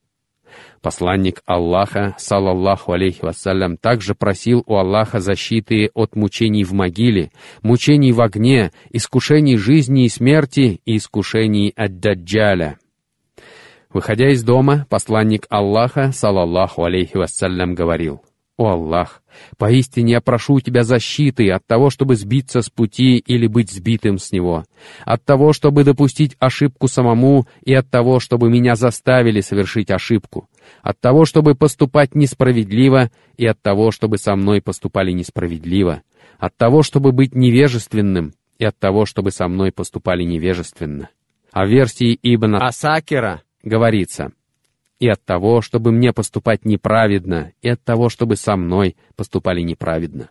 Посланник 0.83 1.43
Аллаха, 1.47 2.15
салаллаху 2.19 2.93
алейхи 2.93 3.25
вассалям, 3.25 3.77
также 3.77 4.15
просил 4.15 4.63
у 4.67 4.77
Аллаха 4.77 5.21
защиты 5.21 5.91
от 5.95 6.17
мучений 6.17 6.65
в 6.65 6.73
могиле, 6.73 7.31
мучений 7.63 8.13
в 8.13 8.21
огне, 8.21 8.73
искушений 8.91 9.57
жизни 9.57 10.05
и 10.05 10.09
смерти 10.09 10.81
и 10.85 10.97
искушений 10.97 11.73
от 11.75 12.01
даджаля. 12.01 12.79
Выходя 13.93 14.31
из 14.31 14.43
дома, 14.43 14.87
посланник 14.91 15.47
Аллаха, 15.49 16.13
салаллаху 16.13 16.85
алейхи 16.85 17.17
вассалям, 17.17 17.75
говорил— 17.75 18.23
«О 18.57 18.69
Аллах, 18.69 19.21
поистине 19.59 20.13
я 20.13 20.21
прошу 20.21 20.55
у 20.55 20.61
Тебя 20.61 20.85
защиты 20.85 21.51
от 21.51 21.67
того, 21.67 21.91
чтобы 21.91 22.15
сбиться 22.15 22.63
с 22.63 22.71
пути 22.71 23.17
или 23.17 23.49
быть 23.49 23.73
сбитым 23.73 24.19
с 24.19 24.31
него, 24.31 24.65
от 25.05 25.25
того, 25.25 25.53
чтобы 25.53 25.83
допустить 25.83 26.37
ошибку 26.39 26.87
самому 26.87 27.49
и 27.65 27.75
от 27.75 27.91
того, 27.91 28.21
чтобы 28.21 28.51
меня 28.51 28.77
заставили 28.77 29.41
совершить 29.41 29.91
ошибку, 29.91 30.49
от 30.83 31.01
того, 31.01 31.25
чтобы 31.25 31.57
поступать 31.57 32.15
несправедливо 32.15 33.11
и 33.37 33.45
от 33.45 33.61
того, 33.61 33.91
чтобы 33.91 34.19
со 34.19 34.37
мной 34.37 34.63
поступали 34.63 35.11
несправедливо, 35.11 36.03
от 36.39 36.57
того, 36.57 36.85
чтобы 36.85 37.11
быть 37.11 37.35
невежественным 37.35 38.35
и 38.61 38.65
от 38.65 38.79
того, 38.79 39.05
чтобы 39.05 39.33
со 39.33 39.49
мной 39.49 39.73
поступали 39.73 40.23
невежественно». 40.23 41.09
В 41.53 41.67
версии 41.67 42.17
Ибн 42.23 42.57
Асакера 42.57 43.43
говорится— 43.65 44.33
и 44.99 45.09
от 45.09 45.25
того, 45.25 45.61
чтобы 45.61 45.93
мне 45.93 46.13
поступать 46.13 46.65
неправедно, 46.65 47.53
и 47.63 47.69
от 47.69 47.83
того, 47.83 48.09
чтобы 48.09 48.37
со 48.37 48.57
мной 48.57 48.97
поступали 49.17 49.61
неправедно. 49.61 50.31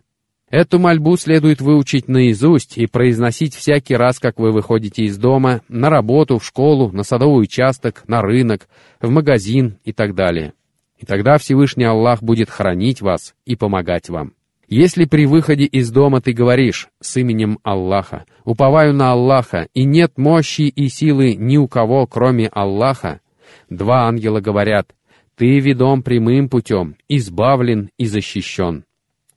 Эту 0.50 0.78
мольбу 0.78 1.16
следует 1.16 1.60
выучить 1.60 2.06
наизусть 2.06 2.78
и 2.78 2.86
произносить 2.86 3.54
всякий 3.54 3.96
раз, 3.96 4.20
как 4.20 4.38
вы 4.38 4.52
выходите 4.52 5.04
из 5.04 5.18
дома, 5.18 5.62
на 5.68 5.90
работу, 5.90 6.38
в 6.38 6.44
школу, 6.44 6.92
на 6.92 7.02
садовый 7.02 7.42
участок, 7.42 8.04
на 8.06 8.22
рынок, 8.22 8.68
в 9.00 9.10
магазин 9.10 9.78
и 9.84 9.92
так 9.92 10.14
далее. 10.14 10.52
И 10.96 11.06
тогда 11.06 11.38
Всевышний 11.38 11.84
Аллах 11.84 12.22
будет 12.22 12.50
хранить 12.50 13.00
вас 13.00 13.34
и 13.44 13.56
помогать 13.56 14.08
вам. 14.08 14.34
Если 14.68 15.04
при 15.04 15.26
выходе 15.26 15.64
из 15.64 15.90
дома 15.90 16.20
ты 16.20 16.32
говоришь 16.32 16.88
с 17.00 17.16
именем 17.16 17.58
Аллаха, 17.62 18.24
уповаю 18.44 18.94
на 18.94 19.12
Аллаха, 19.12 19.68
и 19.74 19.84
нет 19.84 20.16
мощи 20.16 20.62
и 20.62 20.88
силы 20.88 21.34
ни 21.34 21.56
у 21.56 21.68
кого, 21.68 22.06
кроме 22.06 22.48
Аллаха, 22.48 23.20
Два 23.68 24.06
ангела 24.06 24.40
говорят, 24.40 24.94
«Ты 25.36 25.58
ведом 25.58 26.02
прямым 26.02 26.48
путем, 26.48 26.96
избавлен 27.08 27.90
и 27.98 28.06
защищен». 28.06 28.84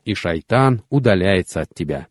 И 0.05 0.13
шайтан 0.13 0.83
удаляется 0.89 1.61
от 1.61 1.73
тебя. 1.73 2.07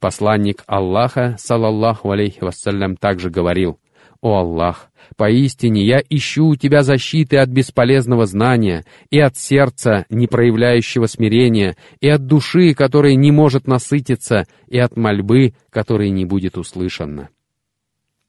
Посланник 0.00 0.64
Аллаха, 0.66 1.36
салаллаху 1.38 2.10
алейхи 2.10 2.40
вассалям, 2.40 2.96
также 2.96 3.30
говорил, 3.30 3.78
«О 4.20 4.38
Аллах, 4.38 4.90
поистине 5.16 5.84
я 5.84 6.02
ищу 6.08 6.46
у 6.46 6.56
Тебя 6.56 6.82
защиты 6.82 7.36
от 7.36 7.50
бесполезного 7.50 8.26
знания, 8.26 8.84
и 9.10 9.20
от 9.20 9.36
сердца, 9.36 10.06
не 10.10 10.26
проявляющего 10.26 11.06
смирения, 11.06 11.76
и 12.00 12.08
от 12.08 12.26
души, 12.26 12.74
которая 12.74 13.14
не 13.14 13.30
может 13.30 13.68
насытиться, 13.68 14.46
и 14.66 14.78
от 14.78 14.96
мольбы, 14.96 15.54
которая 15.70 16.10
не 16.10 16.24
будет 16.24 16.58
услышана». 16.58 17.28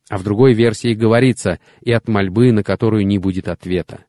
А 0.09 0.17
в 0.17 0.23
другой 0.23 0.53
версии 0.53 0.93
говорится 0.95 1.59
«и 1.81 1.91
от 1.91 2.07
мольбы, 2.07 2.51
на 2.51 2.63
которую 2.63 3.05
не 3.05 3.19
будет 3.19 3.47
ответа». 3.47 4.05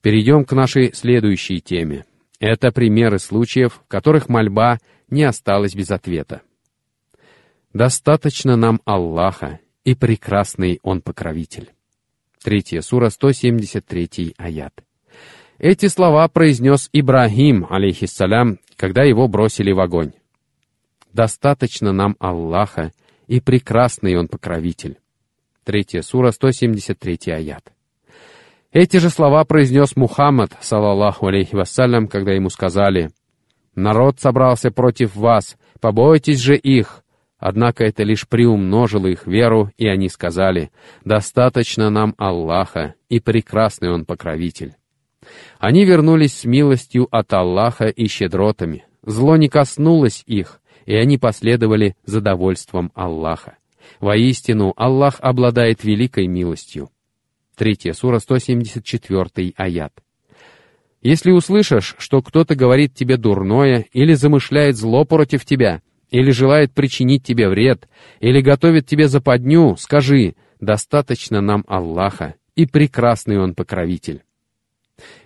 Перейдем 0.00 0.44
к 0.44 0.52
нашей 0.52 0.94
следующей 0.94 1.60
теме. 1.60 2.04
Это 2.38 2.70
примеры 2.70 3.18
случаев, 3.18 3.80
в 3.84 3.88
которых 3.88 4.28
мольба 4.28 4.78
не 5.10 5.24
осталась 5.24 5.74
без 5.74 5.90
ответа. 5.90 6.42
«Достаточно 7.74 8.56
нам 8.56 8.80
Аллаха, 8.84 9.58
и 9.84 9.94
прекрасный 9.96 10.78
Он 10.82 11.02
покровитель». 11.02 11.70
Третья 12.42 12.80
сура, 12.80 13.10
173 13.10 14.34
аят. 14.38 14.72
Эти 15.58 15.86
слова 15.86 16.28
произнес 16.28 16.88
Ибрагим, 16.92 17.66
алейхиссалям, 17.68 18.60
когда 18.76 19.02
его 19.02 19.26
бросили 19.26 19.72
в 19.72 19.80
огонь. 19.80 20.12
«Достаточно 21.12 21.92
нам 21.92 22.14
Аллаха, 22.20 22.92
и 23.28 23.40
прекрасный 23.40 24.16
он 24.16 24.26
покровитель. 24.26 24.98
Третья 25.64 26.02
сура, 26.02 26.32
173 26.32 27.32
аят. 27.32 27.72
Эти 28.72 28.96
же 28.96 29.10
слова 29.10 29.44
произнес 29.44 29.94
Мухаммад, 29.96 30.56
салаллаху 30.60 31.28
алейхи 31.28 31.54
вассалям, 31.54 32.08
когда 32.08 32.32
ему 32.32 32.50
сказали, 32.50 33.10
«Народ 33.74 34.18
собрался 34.18 34.70
против 34.70 35.14
вас, 35.14 35.56
побойтесь 35.80 36.40
же 36.40 36.56
их, 36.56 37.04
Однако 37.38 37.84
это 37.84 38.02
лишь 38.02 38.26
приумножило 38.26 39.06
их 39.06 39.26
веру, 39.26 39.70
и 39.78 39.86
они 39.86 40.08
сказали, 40.08 40.72
«Достаточно 41.04 41.88
нам 41.88 42.14
Аллаха, 42.18 42.94
и 43.08 43.20
прекрасный 43.20 43.90
Он 43.90 44.04
покровитель». 44.04 44.74
Они 45.58 45.84
вернулись 45.84 46.36
с 46.36 46.44
милостью 46.44 47.06
от 47.10 47.32
Аллаха 47.32 47.86
и 47.86 48.08
щедротами. 48.08 48.86
Зло 49.04 49.36
не 49.36 49.48
коснулось 49.48 50.24
их, 50.26 50.60
и 50.88 50.94
они 50.94 51.18
последовали 51.18 51.96
за 52.06 52.22
довольством 52.22 52.90
Аллаха. 52.94 53.58
Воистину, 54.00 54.72
Аллах 54.74 55.18
обладает 55.20 55.84
великой 55.84 56.26
милостью. 56.28 56.88
Третья 57.56 57.92
сура, 57.92 58.20
174 58.20 59.52
аят. 59.56 59.92
Если 61.02 61.30
услышишь, 61.30 61.94
что 61.98 62.22
кто-то 62.22 62.54
говорит 62.54 62.94
тебе 62.94 63.18
дурное 63.18 63.84
или 63.92 64.14
замышляет 64.14 64.76
зло 64.76 65.04
против 65.04 65.44
тебя, 65.44 65.82
или 66.10 66.30
желает 66.30 66.72
причинить 66.72 67.22
тебе 67.22 67.50
вред, 67.50 67.86
или 68.20 68.40
готовит 68.40 68.86
тебе 68.86 69.08
западню, 69.08 69.76
скажи, 69.76 70.36
достаточно 70.58 71.42
нам 71.42 71.64
Аллаха, 71.68 72.36
и 72.56 72.64
прекрасный 72.64 73.38
Он 73.38 73.54
покровитель. 73.54 74.22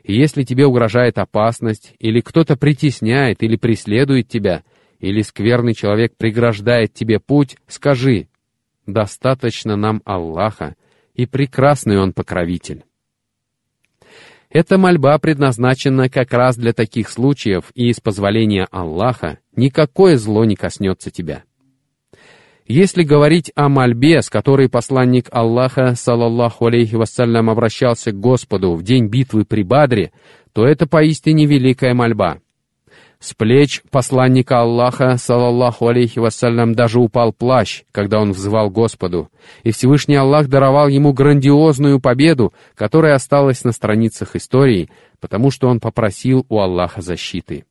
Если 0.03 0.43
тебе 0.43 0.67
угрожает 0.67 1.19
опасность, 1.19 1.95
или 2.01 2.21
кто-то 2.21 2.57
притесняет 2.57 3.45
или 3.45 3.55
преследует 3.55 4.27
тебя, 4.27 4.65
или 5.03 5.21
скверный 5.23 5.75
человек 5.75 6.17
преграждает 6.17 6.95
тебе 6.95 7.19
путь, 7.19 7.57
скажи, 7.67 8.29
достаточно 8.87 9.77
нам 9.77 10.01
Аллаха, 10.05 10.77
и 11.15 11.27
прекрасный 11.27 11.99
Он 11.99 12.15
покровитель. 12.15 12.85
Эта 14.49 14.79
мольба 14.79 15.19
предназначена 15.19 16.09
как 16.09 16.33
раз 16.33 16.57
для 16.57 16.73
таких 16.73 17.09
случаев, 17.09 17.73
и 17.75 17.89
из 17.89 18.01
позволения 18.01 18.69
Аллаха 18.71 19.39
никакое 19.57 20.17
зло 20.17 20.45
не 20.45 20.57
коснется 20.57 21.11
тебя. 21.11 21.43
Если 22.67 23.03
говорить 23.03 23.51
о 23.57 23.69
мольбе, 23.69 24.23
с 24.23 24.31
которой 24.31 24.69
посланник 24.69 25.27
Аллаха, 25.33 25.95
салаллаху 25.97 26.67
алейхи 26.67 26.95
вассалям, 26.95 27.51
обращался 27.51 28.13
к 28.13 28.21
Господу 28.21 28.75
в 28.75 28.83
день 28.83 29.09
битвы 29.09 29.45
при 29.45 29.63
Бадре, 29.63 30.13
то 30.53 30.65
это 30.65 30.87
поистине 30.87 31.47
великая 31.47 31.93
мольба. 31.93 32.39
С 33.23 33.35
плеч 33.35 33.83
посланника 33.93 34.63
Аллаха, 34.63 35.17
салаллаху 35.17 35.87
алейхи 35.87 36.19
вассалям, 36.19 36.75
даже 36.75 36.99
упал 36.99 37.33
плащ, 37.33 37.85
когда 37.93 38.19
он 38.21 38.33
взывал 38.33 38.69
Господу, 38.69 39.31
и 39.63 39.71
Всевышний 39.71 40.17
Аллах 40.17 40.49
даровал 40.49 40.89
ему 40.89 41.13
грандиозную 41.13 42.01
победу, 42.01 42.53
которая 42.75 43.15
осталась 43.15 43.63
на 43.63 43.71
страницах 43.71 44.35
истории, 44.35 44.91
потому 45.21 45.53
что 45.53 45.69
он 45.69 45.79
попросил 45.79 46.45
у 46.49 46.59
Аллаха 46.59 47.01
защиты. 47.01 47.65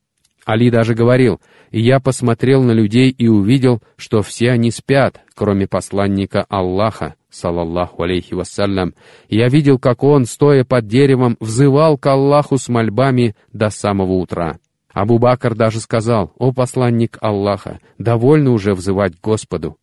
Али 0.46 0.70
даже 0.70 0.96
говорил, 0.96 1.41
«И 1.70 1.81
я 1.81 2.00
посмотрел 2.00 2.63
на 2.63 2.72
людей 2.72 3.10
и 3.10 3.27
увидел, 3.27 3.81
что 3.98 4.22
все 4.22 4.51
они 4.51 4.72
спят, 4.72 5.20
кроме 5.36 5.67
посланника 5.67 6.46
Аллаха, 6.48 7.15
салаллаху 7.29 8.03
алейхи 8.03 8.36
вассалям. 8.36 8.93
Я 9.27 9.50
видел, 9.50 9.79
как 9.79 10.01
он, 10.05 10.27
стоя 10.27 10.63
под 10.63 10.88
деревом, 10.88 11.36
взывал 11.41 11.98
к 11.98 12.08
Аллаху 12.08 12.58
с 12.58 12.70
мольбами 12.70 13.36
до 13.51 13.70
самого 13.70 14.13
утра». 14.13 14.58
Абу 14.93 15.19
Бакр 15.19 15.55
даже 15.55 15.79
сказал, 15.79 16.33
«О 16.38 16.51
посланник 16.51 17.17
Аллаха, 17.21 17.79
довольно 17.98 18.51
уже 18.51 18.74
взывать 18.74 19.15
к 19.15 19.21
Господу». 19.21 19.77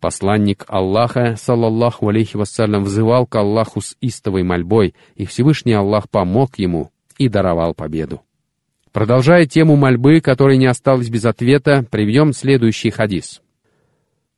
Посланник 0.00 0.64
Аллаха, 0.68 1.34
саллаллаху 1.36 2.08
алейхи 2.08 2.36
вассалям, 2.36 2.84
взывал 2.84 3.26
к 3.26 3.34
Аллаху 3.34 3.80
с 3.80 3.96
истовой 4.00 4.44
мольбой, 4.44 4.94
и 5.16 5.26
Всевышний 5.26 5.72
Аллах 5.72 6.08
помог 6.08 6.58
ему 6.58 6.90
и 7.16 7.28
даровал 7.28 7.74
победу. 7.74 8.22
Продолжая 8.92 9.46
тему 9.46 9.76
мольбы, 9.76 10.20
которой 10.20 10.56
не 10.56 10.66
осталось 10.66 11.08
без 11.08 11.24
ответа, 11.24 11.84
приведем 11.90 12.32
следующий 12.32 12.90
хадис. 12.90 13.42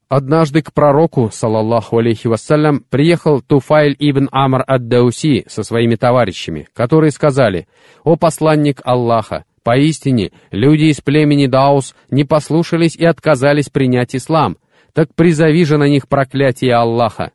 Однажды 0.08 0.60
к 0.62 0.72
пророку, 0.72 1.30
саллаллаху 1.32 1.98
алейхи 1.98 2.26
вассалям, 2.26 2.84
приехал 2.88 3.42
Туфайль 3.42 3.94
ибн 3.98 4.28
Амр 4.32 4.64
ад-Дауси 4.66 5.44
со 5.46 5.62
своими 5.62 5.94
товарищами, 5.94 6.68
которые 6.72 7.12
сказали, 7.12 7.68
«О 8.02 8.16
посланник 8.16 8.80
Аллаха, 8.82 9.44
Поистине, 9.62 10.32
люди 10.50 10.84
из 10.84 11.00
племени 11.00 11.46
Даус 11.46 11.94
не 12.10 12.24
послушались 12.24 12.96
и 12.96 13.04
отказались 13.04 13.68
принять 13.68 14.16
ислам, 14.16 14.56
так 14.94 15.14
призови 15.14 15.64
же 15.64 15.76
на 15.76 15.88
них 15.88 16.08
проклятие 16.08 16.74
Аллаха. 16.74 17.32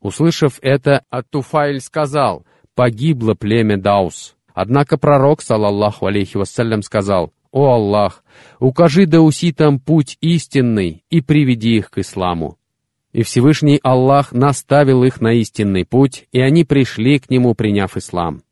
Услышав 0.00 0.58
это, 0.62 1.02
Аттуфайль 1.10 1.80
сказал, 1.80 2.44
погибло 2.74 3.34
племя 3.34 3.76
Даус. 3.76 4.36
Однако 4.54 4.96
пророк, 4.96 5.42
салаллаху 5.42 6.06
алейхи 6.06 6.36
вассалям, 6.36 6.82
сказал, 6.82 7.32
«О 7.50 7.74
Аллах, 7.74 8.22
укажи 8.58 9.06
дауситам 9.06 9.80
путь 9.80 10.16
истинный 10.20 11.04
и 11.10 11.20
приведи 11.20 11.76
их 11.76 11.90
к 11.90 11.98
исламу». 11.98 12.56
И 13.12 13.22
Всевышний 13.22 13.80
Аллах 13.82 14.32
наставил 14.32 15.02
их 15.04 15.20
на 15.20 15.32
истинный 15.32 15.84
путь, 15.84 16.26
и 16.32 16.40
они 16.40 16.64
пришли 16.64 17.18
к 17.18 17.28
нему, 17.28 17.54
приняв 17.54 17.96
ислам. 17.96 18.42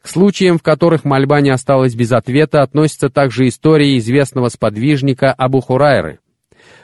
К 0.00 0.08
случаям, 0.08 0.58
в 0.58 0.62
которых 0.62 1.04
мольба 1.04 1.40
не 1.40 1.50
осталась 1.50 1.94
без 1.94 2.12
ответа, 2.12 2.62
относится 2.62 3.10
также 3.10 3.48
история 3.48 3.98
известного 3.98 4.48
сподвижника 4.48 5.32
Абу 5.32 5.60
Хурайры. 5.60 6.20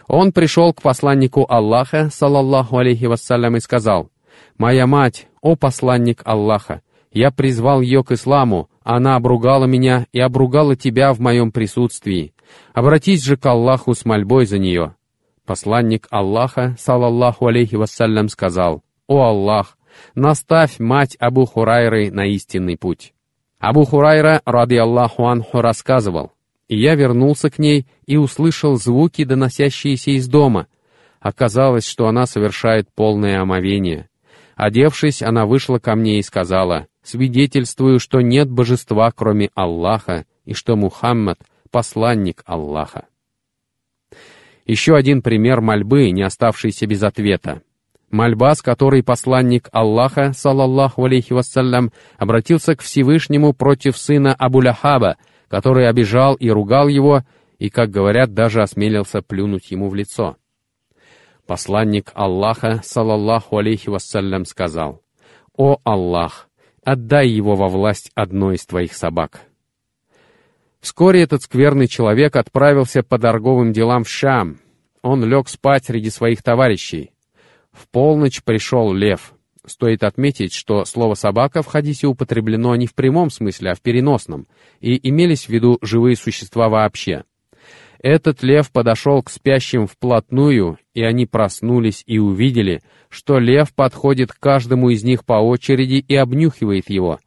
Он 0.06 0.32
пришел 0.32 0.72
к 0.72 0.82
посланнику 0.82 1.46
Аллаха, 1.48 2.10
салаллаху 2.12 2.76
алейхи 2.76 3.06
вассалям, 3.06 3.56
и 3.56 3.60
сказал, 3.60 4.10
«Моя 4.58 4.86
мать, 4.86 5.28
о 5.40 5.56
посланник 5.56 6.20
Аллаха, 6.24 6.82
я 7.12 7.30
призвал 7.30 7.80
ее 7.80 8.02
к 8.02 8.12
исламу, 8.12 8.68
она 8.82 9.16
обругала 9.16 9.64
меня 9.64 10.06
и 10.12 10.20
обругала 10.20 10.76
тебя 10.76 11.12
в 11.12 11.20
моем 11.20 11.52
присутствии. 11.52 12.34
Обратись 12.74 13.24
же 13.24 13.36
к 13.36 13.46
Аллаху 13.46 13.94
с 13.94 14.04
мольбой 14.04 14.46
за 14.46 14.58
нее». 14.58 14.94
Посланник 15.46 16.06
Аллаха, 16.10 16.74
салаллаху 16.78 17.46
алейхи 17.46 17.76
вассалям, 17.76 18.28
сказал, 18.28 18.82
«О 19.06 19.22
Аллах, 19.22 19.76
наставь 20.14 20.78
мать 20.78 21.16
Абу 21.18 21.44
Хурайры 21.46 22.10
на 22.10 22.26
истинный 22.26 22.76
путь. 22.76 23.14
Абу 23.58 23.84
Хурайра, 23.84 24.42
ради 24.44 24.74
Аллаху 24.74 25.26
анху, 25.26 25.60
рассказывал, 25.60 26.32
я 26.68 26.94
вернулся 26.94 27.50
к 27.50 27.58
ней 27.58 27.86
и 28.06 28.16
услышал 28.16 28.76
звуки, 28.76 29.24
доносящиеся 29.24 30.12
из 30.12 30.28
дома. 30.28 30.66
Оказалось, 31.20 31.86
что 31.86 32.06
она 32.06 32.26
совершает 32.26 32.88
полное 32.94 33.40
омовение. 33.40 34.08
Одевшись, 34.56 35.22
она 35.22 35.46
вышла 35.46 35.78
ко 35.78 35.94
мне 35.94 36.18
и 36.18 36.22
сказала, 36.22 36.86
«Свидетельствую, 37.02 37.98
что 38.00 38.20
нет 38.20 38.50
божества, 38.50 39.10
кроме 39.10 39.50
Аллаха, 39.54 40.26
и 40.44 40.54
что 40.54 40.76
Мухаммад— 40.76 41.38
посланник 41.70 42.42
Аллаха». 42.46 43.06
Еще 44.66 44.96
один 44.96 45.20
пример 45.20 45.60
мольбы, 45.60 46.10
не 46.10 46.22
оставшийся 46.22 46.86
без 46.86 47.02
ответа. 47.02 47.62
Мольба, 48.14 48.54
с 48.54 48.62
которой 48.62 49.02
посланник 49.02 49.68
Аллаха, 49.72 50.32
салаллаху 50.32 51.04
алейхи 51.04 51.32
вассалям, 51.32 51.90
обратился 52.16 52.76
к 52.76 52.80
Всевышнему 52.80 53.52
против 53.52 53.98
сына 53.98 54.32
Абуляхаба, 54.34 55.16
который 55.48 55.88
обижал 55.88 56.36
и 56.36 56.48
ругал 56.48 56.86
его, 56.86 57.24
и, 57.58 57.70
как 57.70 57.90
говорят, 57.90 58.32
даже 58.32 58.62
осмелился 58.62 59.20
плюнуть 59.20 59.72
ему 59.72 59.88
в 59.88 59.96
лицо. 59.96 60.36
Посланник 61.48 62.12
Аллаха, 62.14 62.82
салаллаху 62.84 63.58
алейхи 63.58 63.88
вассалям, 63.88 64.44
сказал, 64.44 65.02
«О 65.56 65.78
Аллах, 65.82 66.48
отдай 66.84 67.26
его 67.26 67.56
во 67.56 67.68
власть 67.68 68.12
одной 68.14 68.54
из 68.54 68.64
твоих 68.64 68.94
собак». 68.94 69.40
Вскоре 70.80 71.20
этот 71.22 71.42
скверный 71.42 71.88
человек 71.88 72.36
отправился 72.36 73.02
по 73.02 73.18
торговым 73.18 73.72
делам 73.72 74.04
в 74.04 74.08
Шам. 74.08 74.58
Он 75.02 75.24
лег 75.24 75.48
спать 75.48 75.86
среди 75.86 76.10
своих 76.10 76.44
товарищей. 76.44 77.13
В 77.74 77.88
полночь 77.88 78.42
пришел 78.42 78.92
лев. 78.92 79.34
Стоит 79.66 80.04
отметить, 80.04 80.52
что 80.52 80.84
слово 80.84 81.14
«собака» 81.14 81.62
в 81.62 81.66
хадисе 81.66 82.06
употреблено 82.06 82.76
не 82.76 82.86
в 82.86 82.94
прямом 82.94 83.30
смысле, 83.30 83.72
а 83.72 83.74
в 83.74 83.80
переносном, 83.80 84.46
и 84.80 85.08
имелись 85.08 85.46
в 85.46 85.48
виду 85.48 85.78
живые 85.82 86.16
существа 86.16 86.68
вообще. 86.68 87.24
Этот 87.98 88.42
лев 88.42 88.70
подошел 88.70 89.22
к 89.22 89.30
спящим 89.30 89.86
вплотную, 89.86 90.78
и 90.92 91.02
они 91.02 91.24
проснулись 91.24 92.04
и 92.06 92.18
увидели, 92.18 92.82
что 93.08 93.38
лев 93.38 93.74
подходит 93.74 94.32
к 94.32 94.38
каждому 94.38 94.90
из 94.90 95.02
них 95.02 95.24
по 95.24 95.34
очереди 95.34 96.04
и 96.06 96.14
обнюхивает 96.14 96.90
его. 96.90 97.18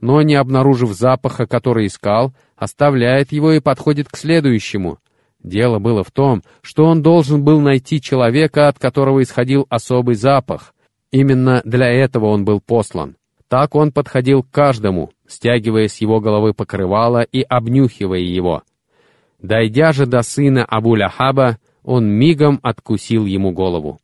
Но, 0.00 0.20
не 0.22 0.34
обнаружив 0.34 0.90
запаха, 0.92 1.46
который 1.46 1.86
искал, 1.86 2.34
оставляет 2.56 3.30
его 3.30 3.52
и 3.52 3.60
подходит 3.60 4.08
к 4.08 4.16
следующему— 4.16 4.98
Дело 5.42 5.78
было 5.78 6.02
в 6.02 6.10
том, 6.10 6.42
что 6.62 6.84
он 6.86 7.02
должен 7.02 7.44
был 7.44 7.60
найти 7.60 8.00
человека, 8.00 8.68
от 8.68 8.78
которого 8.78 9.22
исходил 9.22 9.66
особый 9.68 10.14
запах. 10.14 10.74
Именно 11.10 11.62
для 11.64 11.88
этого 11.88 12.26
он 12.26 12.44
был 12.44 12.60
послан. 12.60 13.16
Так 13.48 13.74
он 13.76 13.92
подходил 13.92 14.42
к 14.42 14.50
каждому, 14.50 15.10
стягивая 15.26 15.88
с 15.88 15.98
его 15.98 16.20
головы 16.20 16.52
покрывало 16.52 17.22
и 17.22 17.42
обнюхивая 17.42 18.18
его. 18.18 18.62
Дойдя 19.40 19.92
же 19.92 20.06
до 20.06 20.22
сына 20.22 20.64
Абу-Ляхаба, 20.64 21.58
он 21.84 22.08
мигом 22.08 22.58
откусил 22.62 23.26
ему 23.26 23.52
голову. 23.52 24.00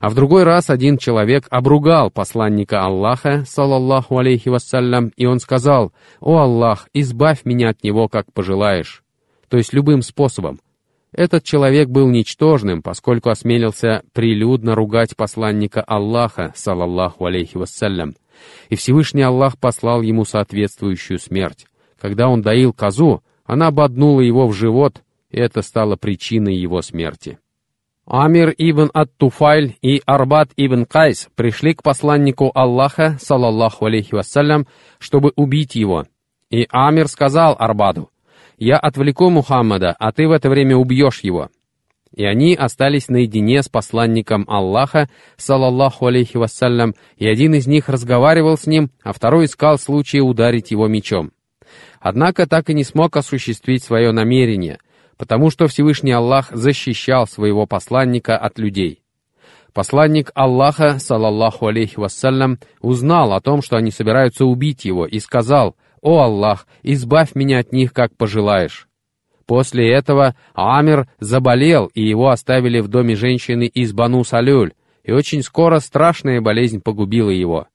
А 0.00 0.08
в 0.08 0.14
другой 0.14 0.44
раз 0.44 0.70
один 0.70 0.96
человек 0.96 1.46
обругал 1.50 2.10
посланника 2.10 2.82
Аллаха, 2.82 3.44
салаллаху 3.46 4.18
алейхи 4.18 4.48
вассалям, 4.48 5.12
и 5.16 5.26
он 5.26 5.38
сказал, 5.38 5.92
«О 6.20 6.38
Аллах, 6.38 6.88
избавь 6.94 7.44
меня 7.44 7.68
от 7.68 7.84
него, 7.84 8.08
как 8.08 8.32
пожелаешь» 8.32 9.04
то 9.52 9.58
есть 9.58 9.74
любым 9.74 10.00
способом. 10.00 10.60
Этот 11.12 11.44
человек 11.44 11.90
был 11.90 12.08
ничтожным, 12.08 12.80
поскольку 12.80 13.28
осмелился 13.28 14.02
прилюдно 14.14 14.74
ругать 14.74 15.14
посланника 15.14 15.82
Аллаха, 15.82 16.54
салаллаху 16.56 17.26
алейхи 17.26 17.58
вассалям, 17.58 18.14
и 18.70 18.76
Всевышний 18.76 19.20
Аллах 19.20 19.58
послал 19.58 20.00
ему 20.00 20.24
соответствующую 20.24 21.18
смерть. 21.18 21.66
Когда 22.00 22.30
он 22.30 22.40
доил 22.40 22.72
козу, 22.72 23.22
она 23.44 23.66
ободнула 23.66 24.22
его 24.22 24.48
в 24.48 24.54
живот, 24.54 25.02
и 25.30 25.38
это 25.38 25.60
стало 25.60 25.96
причиной 25.96 26.54
его 26.54 26.80
смерти. 26.80 27.38
Амир 28.06 28.54
ибн 28.56 28.90
Ат-Туфайль 28.94 29.76
и 29.82 30.00
Арбат 30.06 30.48
ибн 30.56 30.86
Кайс 30.86 31.28
пришли 31.34 31.74
к 31.74 31.82
посланнику 31.82 32.52
Аллаха, 32.54 33.18
салаллаху 33.20 33.84
алейхи 33.84 34.14
вассалям, 34.14 34.66
чтобы 34.98 35.34
убить 35.36 35.74
его. 35.74 36.06
И 36.48 36.66
Амир 36.70 37.08
сказал 37.08 37.54
Арбаду, 37.58 38.08
«Я 38.64 38.76
отвлеку 38.76 39.28
Мухаммада, 39.28 39.96
а 39.98 40.12
ты 40.12 40.28
в 40.28 40.30
это 40.30 40.48
время 40.48 40.76
убьешь 40.76 41.24
его». 41.24 41.50
И 42.14 42.24
они 42.24 42.54
остались 42.54 43.08
наедине 43.08 43.60
с 43.60 43.68
посланником 43.68 44.44
Аллаха, 44.46 45.08
салаллаху 45.36 46.06
алейхи 46.06 46.36
вассалям, 46.36 46.94
и 47.16 47.26
один 47.26 47.54
из 47.54 47.66
них 47.66 47.88
разговаривал 47.88 48.56
с 48.56 48.68
ним, 48.68 48.92
а 49.02 49.12
второй 49.12 49.46
искал 49.46 49.80
случая 49.80 50.20
ударить 50.20 50.70
его 50.70 50.86
мечом. 50.86 51.32
Однако 51.98 52.46
так 52.46 52.70
и 52.70 52.74
не 52.74 52.84
смог 52.84 53.16
осуществить 53.16 53.82
свое 53.82 54.12
намерение, 54.12 54.78
потому 55.16 55.50
что 55.50 55.66
Всевышний 55.66 56.12
Аллах 56.12 56.50
защищал 56.52 57.26
своего 57.26 57.66
посланника 57.66 58.38
от 58.38 58.60
людей. 58.60 59.02
Посланник 59.72 60.30
Аллаха, 60.36 61.00
салаллаху 61.00 61.66
алейхи 61.66 61.98
вассалям, 61.98 62.60
узнал 62.80 63.32
о 63.32 63.40
том, 63.40 63.60
что 63.60 63.76
они 63.76 63.90
собираются 63.90 64.44
убить 64.44 64.84
его, 64.84 65.04
и 65.04 65.18
сказал, 65.18 65.74
«О 66.02 66.18
Аллах, 66.18 66.66
избавь 66.82 67.34
меня 67.34 67.60
от 67.60 67.72
них, 67.72 67.92
как 67.92 68.16
пожелаешь». 68.16 68.88
После 69.46 69.90
этого 69.92 70.34
Амир 70.54 71.08
заболел, 71.20 71.86
и 71.94 72.02
его 72.02 72.30
оставили 72.30 72.80
в 72.80 72.88
доме 72.88 73.16
женщины 73.16 73.66
из 73.66 73.92
Бану 73.92 74.24
Салюль, 74.24 74.72
и 75.04 75.12
очень 75.12 75.42
скоро 75.42 75.78
страшная 75.78 76.40
болезнь 76.40 76.80
погубила 76.80 77.30
его. 77.30 77.66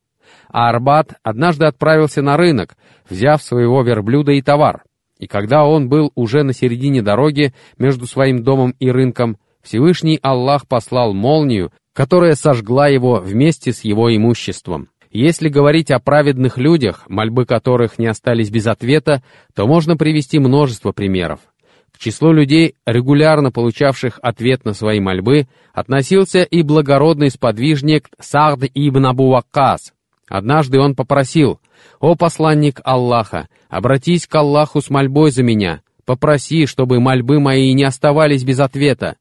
А 0.49 0.69
Арбат 0.69 1.13
однажды 1.23 1.65
отправился 1.65 2.21
на 2.21 2.37
рынок, 2.37 2.77
взяв 3.09 3.41
своего 3.41 3.81
верблюда 3.81 4.33
и 4.33 4.41
товар. 4.41 4.83
И 5.19 5.27
когда 5.27 5.65
он 5.65 5.89
был 5.89 6.11
уже 6.15 6.43
на 6.43 6.53
середине 6.53 7.01
дороги 7.01 7.53
между 7.77 8.05
своим 8.05 8.43
домом 8.43 8.75
и 8.79 8.89
рынком, 8.89 9.37
Всевышний 9.61 10.19
Аллах 10.21 10.67
послал 10.67 11.13
молнию, 11.13 11.71
которая 11.93 12.35
сожгла 12.35 12.87
его 12.87 13.15
вместе 13.15 13.73
с 13.73 13.81
его 13.81 14.15
имуществом. 14.15 14.89
Если 15.11 15.49
говорить 15.49 15.91
о 15.91 15.99
праведных 15.99 16.57
людях, 16.57 17.03
мольбы 17.07 17.45
которых 17.45 17.97
не 17.97 18.07
остались 18.07 18.49
без 18.49 18.67
ответа, 18.67 19.23
то 19.55 19.65
можно 19.65 19.95
привести 19.95 20.39
множество 20.39 20.91
примеров. 20.91 21.39
К 21.91 21.99
числу 21.99 22.31
людей, 22.31 22.75
регулярно 22.85 23.51
получавших 23.51 24.19
ответ 24.21 24.65
на 24.65 24.73
свои 24.73 24.99
мольбы, 24.99 25.47
относился 25.73 26.43
и 26.43 26.61
благородный 26.61 27.31
сподвижник 27.31 28.09
Сахд 28.19 28.65
ибн 28.73 29.07
Абу 29.07 29.29
Ваккас. 29.29 29.93
Однажды 30.29 30.79
он 30.79 30.93
попросил, 30.93 31.59
«О 31.99 32.15
посланник 32.15 32.81
Аллаха, 32.83 33.47
обратись 33.69 34.27
к 34.27 34.35
Аллаху 34.35 34.81
с 34.81 34.89
мольбой 34.89 35.31
за 35.31 35.41
меня, 35.41 35.81
попроси, 36.05 36.65
чтобы 36.65 36.99
мольбы 36.99 37.39
мои 37.39 37.73
не 37.73 37.83
оставались 37.83 38.43
без 38.43 38.59
ответа». 38.59 39.15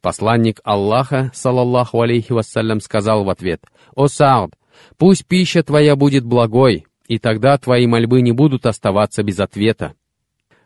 Посланник 0.00 0.60
Аллаха, 0.64 1.30
салаллаху 1.34 2.00
алейхи 2.00 2.32
вассалям, 2.32 2.80
сказал 2.80 3.24
в 3.24 3.30
ответ, 3.30 3.60
«О 3.94 4.06
Сауд, 4.06 4.52
Пусть 4.96 5.26
пища 5.26 5.62
твоя 5.62 5.96
будет 5.96 6.24
благой, 6.24 6.86
и 7.06 7.18
тогда 7.18 7.56
твои 7.58 7.86
мольбы 7.86 8.20
не 8.20 8.32
будут 8.32 8.66
оставаться 8.66 9.22
без 9.22 9.40
ответа. 9.40 9.94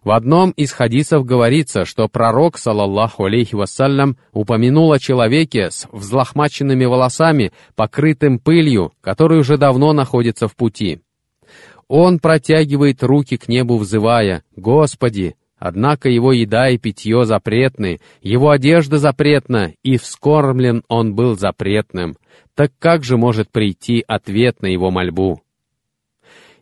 В 0.04 0.10
одном 0.10 0.50
из 0.50 0.72
хадисов 0.72 1.24
говорится, 1.24 1.84
что 1.84 2.08
пророк, 2.08 2.58
салаллаху 2.58 3.24
алейхи 3.24 3.54
вассалям, 3.54 4.16
упомянул 4.32 4.90
о 4.92 4.98
человеке 4.98 5.70
с 5.70 5.86
взлохмаченными 5.92 6.84
волосами, 6.84 7.52
покрытым 7.76 8.40
пылью, 8.40 8.92
который 9.00 9.38
уже 9.38 9.58
давно 9.58 9.92
находится 9.92 10.48
в 10.48 10.56
пути. 10.56 11.00
Он 11.86 12.18
протягивает 12.18 13.02
руки 13.04 13.36
к 13.36 13.48
небу, 13.48 13.76
взывая, 13.76 14.42
«Господи, 14.56 15.36
Однако 15.64 16.08
его 16.08 16.32
еда 16.32 16.70
и 16.70 16.76
питье 16.76 17.24
запретны, 17.24 18.00
его 18.20 18.50
одежда 18.50 18.98
запретна, 18.98 19.74
и 19.84 19.96
вскормлен 19.96 20.82
он 20.88 21.14
был 21.14 21.38
запретным. 21.38 22.16
Так 22.56 22.72
как 22.80 23.04
же 23.04 23.16
может 23.16 23.48
прийти 23.48 24.02
ответ 24.08 24.60
на 24.60 24.66
его 24.66 24.90
мольбу? 24.90 25.40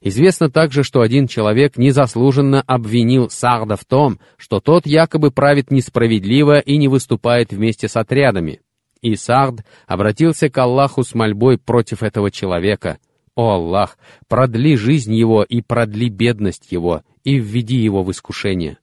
Известно 0.02 0.50
также, 0.50 0.82
что 0.82 1.00
один 1.00 1.28
человек 1.28 1.78
незаслуженно 1.78 2.60
обвинил 2.60 3.30
Сарда 3.30 3.76
в 3.76 3.86
том, 3.86 4.20
что 4.36 4.60
тот 4.60 4.86
якобы 4.86 5.30
правит 5.30 5.70
несправедливо 5.70 6.58
и 6.58 6.76
не 6.76 6.88
выступает 6.88 7.52
вместе 7.52 7.88
с 7.88 7.96
отрядами. 7.96 8.60
И 9.00 9.16
Сард 9.16 9.64
обратился 9.86 10.50
к 10.50 10.58
Аллаху 10.58 11.04
с 11.04 11.14
мольбой 11.14 11.56
против 11.56 12.02
этого 12.02 12.30
человека. 12.30 12.98
«О 13.34 13.52
Аллах, 13.52 13.96
продли 14.28 14.76
жизнь 14.76 15.14
его 15.14 15.42
и 15.42 15.62
продли 15.62 16.10
бедность 16.10 16.70
его, 16.70 17.00
и 17.24 17.38
введи 17.38 17.76
его 17.76 18.02
в 18.02 18.10
искушение» 18.10 18.76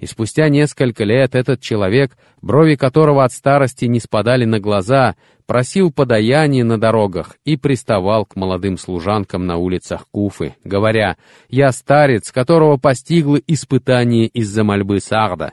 и 0.00 0.06
спустя 0.06 0.48
несколько 0.48 1.04
лет 1.04 1.34
этот 1.34 1.60
человек, 1.60 2.16
брови 2.40 2.74
которого 2.74 3.22
от 3.22 3.32
старости 3.32 3.84
не 3.84 4.00
спадали 4.00 4.46
на 4.46 4.58
глаза, 4.58 5.14
просил 5.46 5.92
подаяния 5.92 6.64
на 6.64 6.80
дорогах 6.80 7.36
и 7.44 7.58
приставал 7.58 8.24
к 8.24 8.34
молодым 8.34 8.78
служанкам 8.78 9.46
на 9.46 9.58
улицах 9.58 10.06
Куфы, 10.10 10.56
говоря, 10.64 11.18
«Я 11.50 11.70
старец, 11.72 12.32
которого 12.32 12.78
постигло 12.78 13.36
испытание 13.46 14.26
из-за 14.28 14.64
мольбы 14.64 15.00
Сарда». 15.00 15.52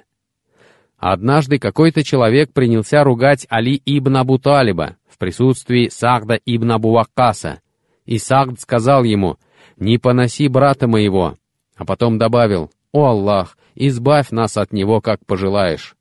Однажды 0.98 1.60
какой-то 1.60 2.04
человек 2.04 2.54
принялся 2.54 3.04
ругать 3.04 3.46
Али 3.50 3.80
ибн 3.86 4.18
Абу 4.18 4.40
Талиба 4.40 4.96
в 5.10 5.18
присутствии 5.18 5.90
Сагда 5.90 6.40
ибн 6.46 6.72
Абу 6.72 6.92
Ваккаса, 6.92 7.60
и 8.06 8.18
Сагд 8.18 8.62
сказал 8.62 9.04
ему, 9.04 9.36
«Не 9.76 9.98
поноси 9.98 10.48
брата 10.48 10.88
моего», 10.88 11.36
а 11.76 11.84
потом 11.86 12.18
добавил, 12.18 12.72
«О 12.94 13.08
Аллах, 13.08 13.57
избавь 13.78 14.32
нас 14.32 14.58
от 14.58 14.74
него, 14.74 15.02
как 15.02 15.26
пожелаешь». 15.26 15.96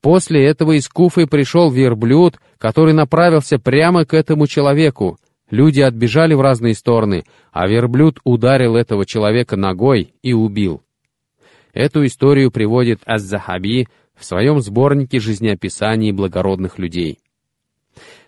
После 0.00 0.44
этого 0.44 0.72
из 0.72 0.86
Куфы 0.88 1.26
пришел 1.26 1.70
верблюд, 1.70 2.38
который 2.58 2.92
направился 2.92 3.58
прямо 3.58 4.04
к 4.04 4.12
этому 4.12 4.46
человеку. 4.46 5.18
Люди 5.50 5.80
отбежали 5.80 6.34
в 6.34 6.42
разные 6.42 6.74
стороны, 6.74 7.24
а 7.52 7.66
верблюд 7.66 8.20
ударил 8.22 8.76
этого 8.76 9.06
человека 9.06 9.56
ногой 9.56 10.14
и 10.22 10.34
убил. 10.34 10.82
Эту 11.72 12.04
историю 12.04 12.50
приводит 12.50 13.00
Аз-Захаби 13.06 13.88
в 14.14 14.24
своем 14.24 14.60
сборнике 14.60 15.20
жизнеописаний 15.20 16.12
благородных 16.12 16.78
людей. 16.78 17.18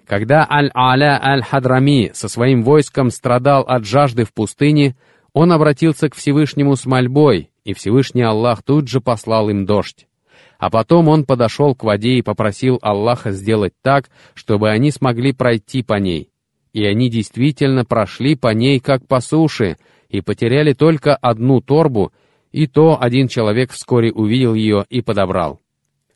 Когда 0.06 0.46
Аль-Аля 0.48 1.20
Аль-Хадрами 1.22 2.10
со 2.14 2.28
своим 2.28 2.62
войском 2.62 3.10
страдал 3.10 3.62
от 3.62 3.84
жажды 3.84 4.24
в 4.24 4.32
пустыне, 4.32 4.96
он 5.32 5.52
обратился 5.52 6.08
к 6.08 6.14
Всевышнему 6.14 6.76
с 6.76 6.86
мольбой, 6.86 7.50
и 7.66 7.74
Всевышний 7.74 8.22
Аллах 8.22 8.62
тут 8.62 8.86
же 8.86 9.00
послал 9.00 9.50
им 9.50 9.66
дождь. 9.66 10.06
А 10.56 10.70
потом 10.70 11.08
он 11.08 11.24
подошел 11.24 11.74
к 11.74 11.82
воде 11.82 12.12
и 12.12 12.22
попросил 12.22 12.78
Аллаха 12.80 13.32
сделать 13.32 13.74
так, 13.82 14.08
чтобы 14.34 14.70
они 14.70 14.92
смогли 14.92 15.32
пройти 15.32 15.82
по 15.82 15.94
ней. 15.94 16.30
И 16.72 16.84
они 16.84 17.10
действительно 17.10 17.84
прошли 17.84 18.36
по 18.36 18.54
ней, 18.54 18.78
как 18.78 19.08
по 19.08 19.20
суше, 19.20 19.78
и 20.08 20.20
потеряли 20.20 20.74
только 20.74 21.16
одну 21.16 21.60
торбу, 21.60 22.12
и 22.52 22.68
то 22.68 22.98
один 23.00 23.26
человек 23.26 23.72
вскоре 23.72 24.12
увидел 24.12 24.54
ее 24.54 24.86
и 24.88 25.00
подобрал. 25.00 25.60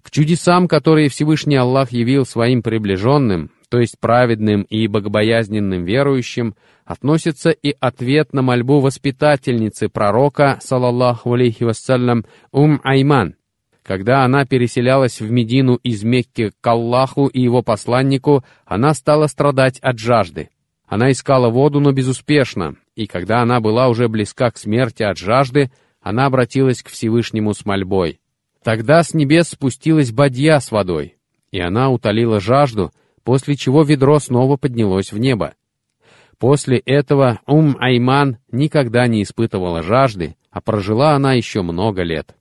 К 0.03 0.11
чудесам, 0.13 0.69
которые 0.69 1.09
Всевышний 1.09 1.57
Аллах 1.57 1.91
явил 1.91 2.25
своим 2.25 2.63
приближенным, 2.63 3.51
то 3.71 3.79
есть 3.79 3.99
праведным 3.99 4.63
и 4.63 4.87
богобоязненным 4.89 5.85
верующим, 5.85 6.55
относится 6.85 7.51
и 7.51 7.75
ответ 7.81 8.35
на 8.35 8.43
мольбу 8.43 8.81
воспитательницы 8.81 9.89
пророка, 9.89 10.59
салаллаху 10.61 11.33
алейхи 11.33 11.65
вассалям, 11.65 12.27
Ум 12.53 12.81
Айман, 12.83 13.37
когда 13.83 14.25
она 14.25 14.45
переселялась 14.45 15.21
в 15.21 15.31
Медину 15.31 15.77
из 15.77 16.03
Мекки 16.03 16.53
к 16.61 16.67
Аллаху 16.67 17.27
и 17.27 17.41
его 17.41 17.63
посланнику, 17.63 18.45
она 18.65 18.93
стала 18.95 19.27
страдать 19.27 19.79
от 19.79 19.99
жажды. 19.99 20.51
Она 20.87 21.13
искала 21.13 21.49
воду, 21.49 21.81
но 21.81 21.93
безуспешно, 21.93 22.75
и 22.97 23.07
когда 23.07 23.41
она 23.41 23.61
была 23.61 23.89
уже 23.89 24.09
близка 24.09 24.51
к 24.51 24.59
смерти 24.59 25.05
от 25.05 25.17
жажды, 25.17 25.71
она 26.01 26.27
обратилась 26.27 26.83
к 26.83 26.89
Всевышнему 26.89 27.55
с 27.55 27.65
мольбой. 27.65 28.21
Тогда 28.63 29.03
с 29.03 29.15
небес 29.15 29.49
спустилась 29.49 30.13
бадья 30.13 30.59
с 30.59 30.71
водой, 30.71 31.17
и 31.51 31.61
она 31.61 31.91
утолила 31.91 32.41
жажду, 32.41 32.91
после 33.25 33.57
чего 33.57 33.83
ведро 33.83 34.19
снова 34.19 34.57
поднялось 34.57 35.13
в 35.13 35.19
небо. 35.19 35.55
После 36.39 36.79
этого 36.79 37.41
Ум 37.47 37.77
Айман 37.79 38.39
никогда 38.51 39.07
не 39.07 39.23
испытывала 39.23 39.83
жажды, 39.83 40.37
а 40.51 40.61
прожила 40.61 41.13
она 41.15 41.35
еще 41.35 41.63
много 41.63 42.03
лет. 42.03 42.35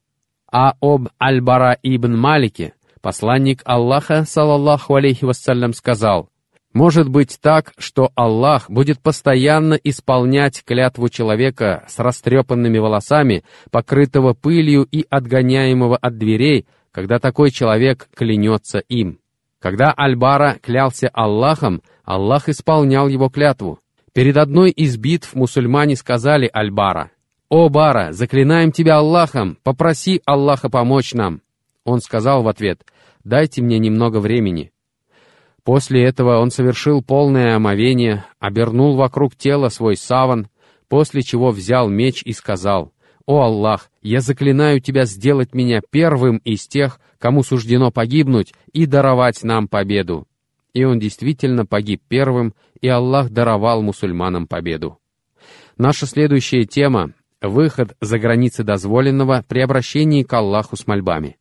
А 0.51 0.75
об 0.79 1.09
Аль-Бара 1.21 1.77
ибн 1.83 2.17
Малике 2.17 2.73
посланник 3.01 3.61
Аллаха, 3.65 4.23
салаллаху 4.25 4.95
алейхи 4.95 5.25
вассалям, 5.25 5.73
сказал, 5.73 6.29
«Может 6.73 7.09
быть 7.09 7.39
так, 7.41 7.73
что 7.77 8.11
Аллах 8.15 8.69
будет 8.69 8.99
постоянно 9.01 9.73
исполнять 9.73 10.63
клятву 10.63 11.09
человека 11.09 11.85
с 11.87 11.99
растрепанными 11.99 12.77
волосами, 12.77 13.43
покрытого 13.71 14.33
пылью 14.33 14.83
и 14.83 15.05
отгоняемого 15.09 15.97
от 15.97 16.17
дверей, 16.17 16.67
когда 16.91 17.19
такой 17.19 17.51
человек 17.51 18.07
клянется 18.15 18.79
им. 18.79 19.19
Когда 19.59 19.91
Альбара 19.91 20.57
клялся 20.61 21.09
Аллахом, 21.09 21.81
Аллах 22.03 22.49
исполнял 22.49 23.07
его 23.07 23.29
клятву. 23.29 23.79
Перед 24.13 24.37
одной 24.37 24.71
из 24.71 24.97
битв 24.97 25.35
мусульмане 25.35 25.95
сказали 25.95 26.49
Альбара, 26.51 27.11
«О, 27.49 27.67
Бара, 27.69 28.11
заклинаем 28.11 28.71
тебя 28.71 28.97
Аллахом, 28.97 29.57
попроси 29.63 30.21
Аллаха 30.25 30.69
помочь 30.69 31.15
нам». 31.15 31.41
Он 31.83 31.99
сказал 31.99 32.43
в 32.43 32.47
ответ, 32.47 32.85
«Дайте 33.23 33.63
мне 33.63 33.79
немного 33.79 34.19
времени». 34.19 34.71
После 35.63 36.03
этого 36.03 36.37
он 36.39 36.51
совершил 36.51 37.01
полное 37.03 37.55
омовение, 37.55 38.23
обернул 38.39 38.95
вокруг 38.95 39.35
тела 39.35 39.69
свой 39.69 39.97
саван, 39.97 40.47
после 40.87 41.23
чего 41.23 41.49
взял 41.49 41.89
меч 41.89 42.21
и 42.23 42.33
сказал, 42.33 42.93
«О 43.25 43.41
Аллах, 43.41 43.89
я 44.03 44.21
заклинаю 44.21 44.79
Тебя 44.79 45.05
сделать 45.05 45.55
меня 45.55 45.81
первым 45.89 46.37
из 46.37 46.67
тех, 46.67 46.99
кому 47.19 47.43
суждено 47.43 47.91
погибнуть, 47.91 48.53
и 48.73 48.85
даровать 48.85 49.43
нам 49.43 49.67
победу». 49.67 50.27
И 50.73 50.83
он 50.83 50.99
действительно 50.99 51.65
погиб 51.65 52.01
первым, 52.07 52.53
и 52.81 52.87
Аллах 52.87 53.29
даровал 53.29 53.81
мусульманам 53.81 54.47
победу. 54.47 54.99
Наша 55.77 56.05
следующая 56.05 56.65
тема— 56.65 57.13
выход 57.41 57.95
за 58.01 58.19
границы 58.19 58.63
дозволенного 58.63 59.43
при 59.47 59.61
обращении 59.61 60.23
к 60.23 60.33
Аллаху 60.33 60.75
с 60.75 60.87
мольбами. 60.87 61.37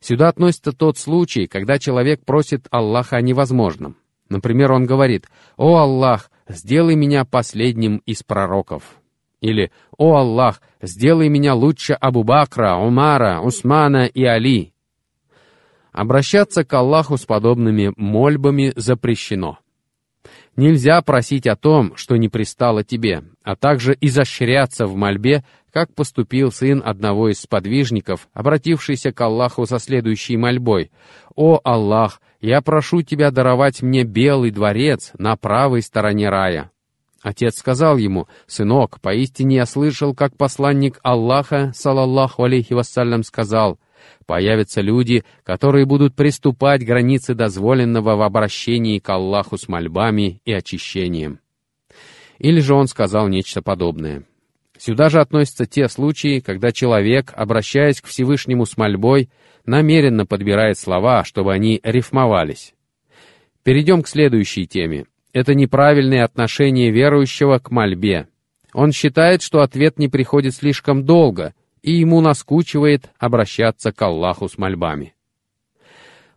Сюда 0.00 0.28
относится 0.28 0.72
тот 0.72 0.98
случай, 0.98 1.46
когда 1.46 1.78
человек 1.78 2.24
просит 2.24 2.66
Аллаха 2.70 3.16
о 3.16 3.22
невозможном. 3.22 3.96
Например, 4.28 4.72
он 4.72 4.86
говорит 4.86 5.26
«О 5.56 5.78
Аллах, 5.78 6.30
сделай 6.48 6.94
меня 6.94 7.24
последним 7.24 7.98
из 8.06 8.22
пророков». 8.22 8.82
Или 9.40 9.70
«О 9.96 10.14
Аллах, 10.16 10.60
сделай 10.80 11.28
меня 11.28 11.54
лучше 11.54 11.92
Абу 11.94 12.22
Бакра, 12.24 12.76
Умара, 12.76 13.40
Усмана 13.40 14.06
и 14.06 14.24
Али». 14.24 14.72
Обращаться 15.96 16.62
к 16.62 16.74
Аллаху 16.74 17.16
с 17.16 17.24
подобными 17.24 17.90
мольбами 17.96 18.70
запрещено. 18.76 19.60
Нельзя 20.54 21.00
просить 21.00 21.46
о 21.46 21.56
том, 21.56 21.96
что 21.96 22.16
не 22.16 22.28
пристало 22.28 22.84
тебе, 22.84 23.24
а 23.42 23.56
также 23.56 23.96
изощряться 23.98 24.86
в 24.86 24.94
мольбе, 24.94 25.42
как 25.72 25.94
поступил 25.94 26.52
сын 26.52 26.82
одного 26.84 27.30
из 27.30 27.40
сподвижников, 27.40 28.28
обратившийся 28.34 29.10
к 29.10 29.18
Аллаху 29.22 29.64
со 29.64 29.78
следующей 29.78 30.36
мольбой. 30.36 30.90
«О 31.34 31.60
Аллах, 31.64 32.20
я 32.42 32.60
прошу 32.60 33.00
тебя 33.00 33.30
даровать 33.30 33.80
мне 33.80 34.04
белый 34.04 34.50
дворец 34.50 35.12
на 35.16 35.34
правой 35.36 35.80
стороне 35.80 36.28
рая». 36.28 36.70
Отец 37.22 37.56
сказал 37.56 37.96
ему, 37.96 38.28
«Сынок, 38.46 39.00
поистине 39.00 39.56
я 39.56 39.66
слышал, 39.66 40.14
как 40.14 40.36
посланник 40.36 41.00
Аллаха, 41.02 41.72
салаллаху 41.74 42.44
алейхи 42.44 42.74
вассалям, 42.74 43.22
сказал, 43.22 43.78
появятся 44.26 44.80
люди, 44.80 45.24
которые 45.42 45.86
будут 45.86 46.14
приступать 46.14 46.84
границы 46.84 47.34
дозволенного 47.34 48.16
в 48.16 48.22
обращении 48.22 48.98
к 48.98 49.08
Аллаху 49.08 49.56
с 49.58 49.68
мольбами 49.68 50.40
и 50.44 50.52
очищением». 50.52 51.40
Или 52.38 52.60
же 52.60 52.74
он 52.74 52.86
сказал 52.86 53.28
нечто 53.28 53.62
подобное. 53.62 54.24
Сюда 54.78 55.08
же 55.08 55.20
относятся 55.20 55.64
те 55.64 55.88
случаи, 55.88 56.40
когда 56.40 56.70
человек, 56.70 57.32
обращаясь 57.34 58.00
к 58.02 58.06
Всевышнему 58.06 58.66
с 58.66 58.76
мольбой, 58.76 59.30
намеренно 59.64 60.26
подбирает 60.26 60.78
слова, 60.78 61.24
чтобы 61.24 61.52
они 61.52 61.80
рифмовались. 61.82 62.74
Перейдем 63.62 64.02
к 64.02 64.08
следующей 64.08 64.66
теме 64.66 65.06
это 65.36 65.54
неправильное 65.54 66.24
отношение 66.24 66.90
верующего 66.90 67.58
к 67.58 67.70
мольбе. 67.70 68.26
Он 68.72 68.90
считает, 68.90 69.42
что 69.42 69.60
ответ 69.60 69.98
не 69.98 70.08
приходит 70.08 70.54
слишком 70.54 71.04
долго, 71.04 71.52
и 71.82 71.92
ему 71.92 72.20
наскучивает 72.20 73.10
обращаться 73.18 73.92
к 73.92 74.02
Аллаху 74.02 74.48
с 74.48 74.58
мольбами. 74.58 75.14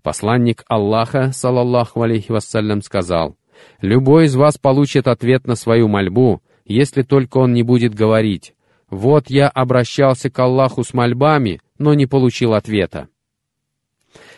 Посланник 0.02 0.64
Аллаха, 0.68 1.32
салаллаху 1.34 2.02
алейхи 2.02 2.32
вассалям, 2.32 2.82
сказал, 2.82 3.36
«Любой 3.82 4.26
из 4.26 4.36
вас 4.36 4.58
получит 4.58 5.08
ответ 5.08 5.46
на 5.46 5.56
свою 5.56 5.88
мольбу, 5.88 6.42
если 6.66 7.02
только 7.02 7.38
он 7.38 7.54
не 7.54 7.64
будет 7.64 7.94
говорить, 7.94 8.54
«Вот 8.90 9.30
я 9.30 9.50
обращался 9.50 10.30
к 10.30 10.40
Аллаху 10.40 10.84
с 10.84 10.94
мольбами, 10.94 11.62
но 11.78 11.94
не 11.94 12.06
получил 12.06 12.54
ответа». 12.54 13.08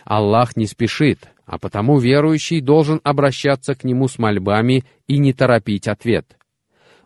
Аллах 0.03 0.57
не 0.57 0.65
спешит, 0.65 1.29
а 1.45 1.57
потому 1.57 1.99
верующий 1.99 2.61
должен 2.61 2.99
обращаться 3.03 3.75
к 3.75 3.83
нему 3.83 4.07
с 4.07 4.17
мольбами 4.17 4.83
и 5.07 5.19
не 5.19 5.33
торопить 5.33 5.87
ответ. 5.87 6.37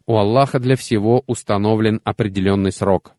У 0.05 0.15
Аллаха 0.15 0.59
для 0.59 0.75
всего 0.75 1.23
установлен 1.27 1.99
определенный 2.03 2.71
срок. 2.71 3.13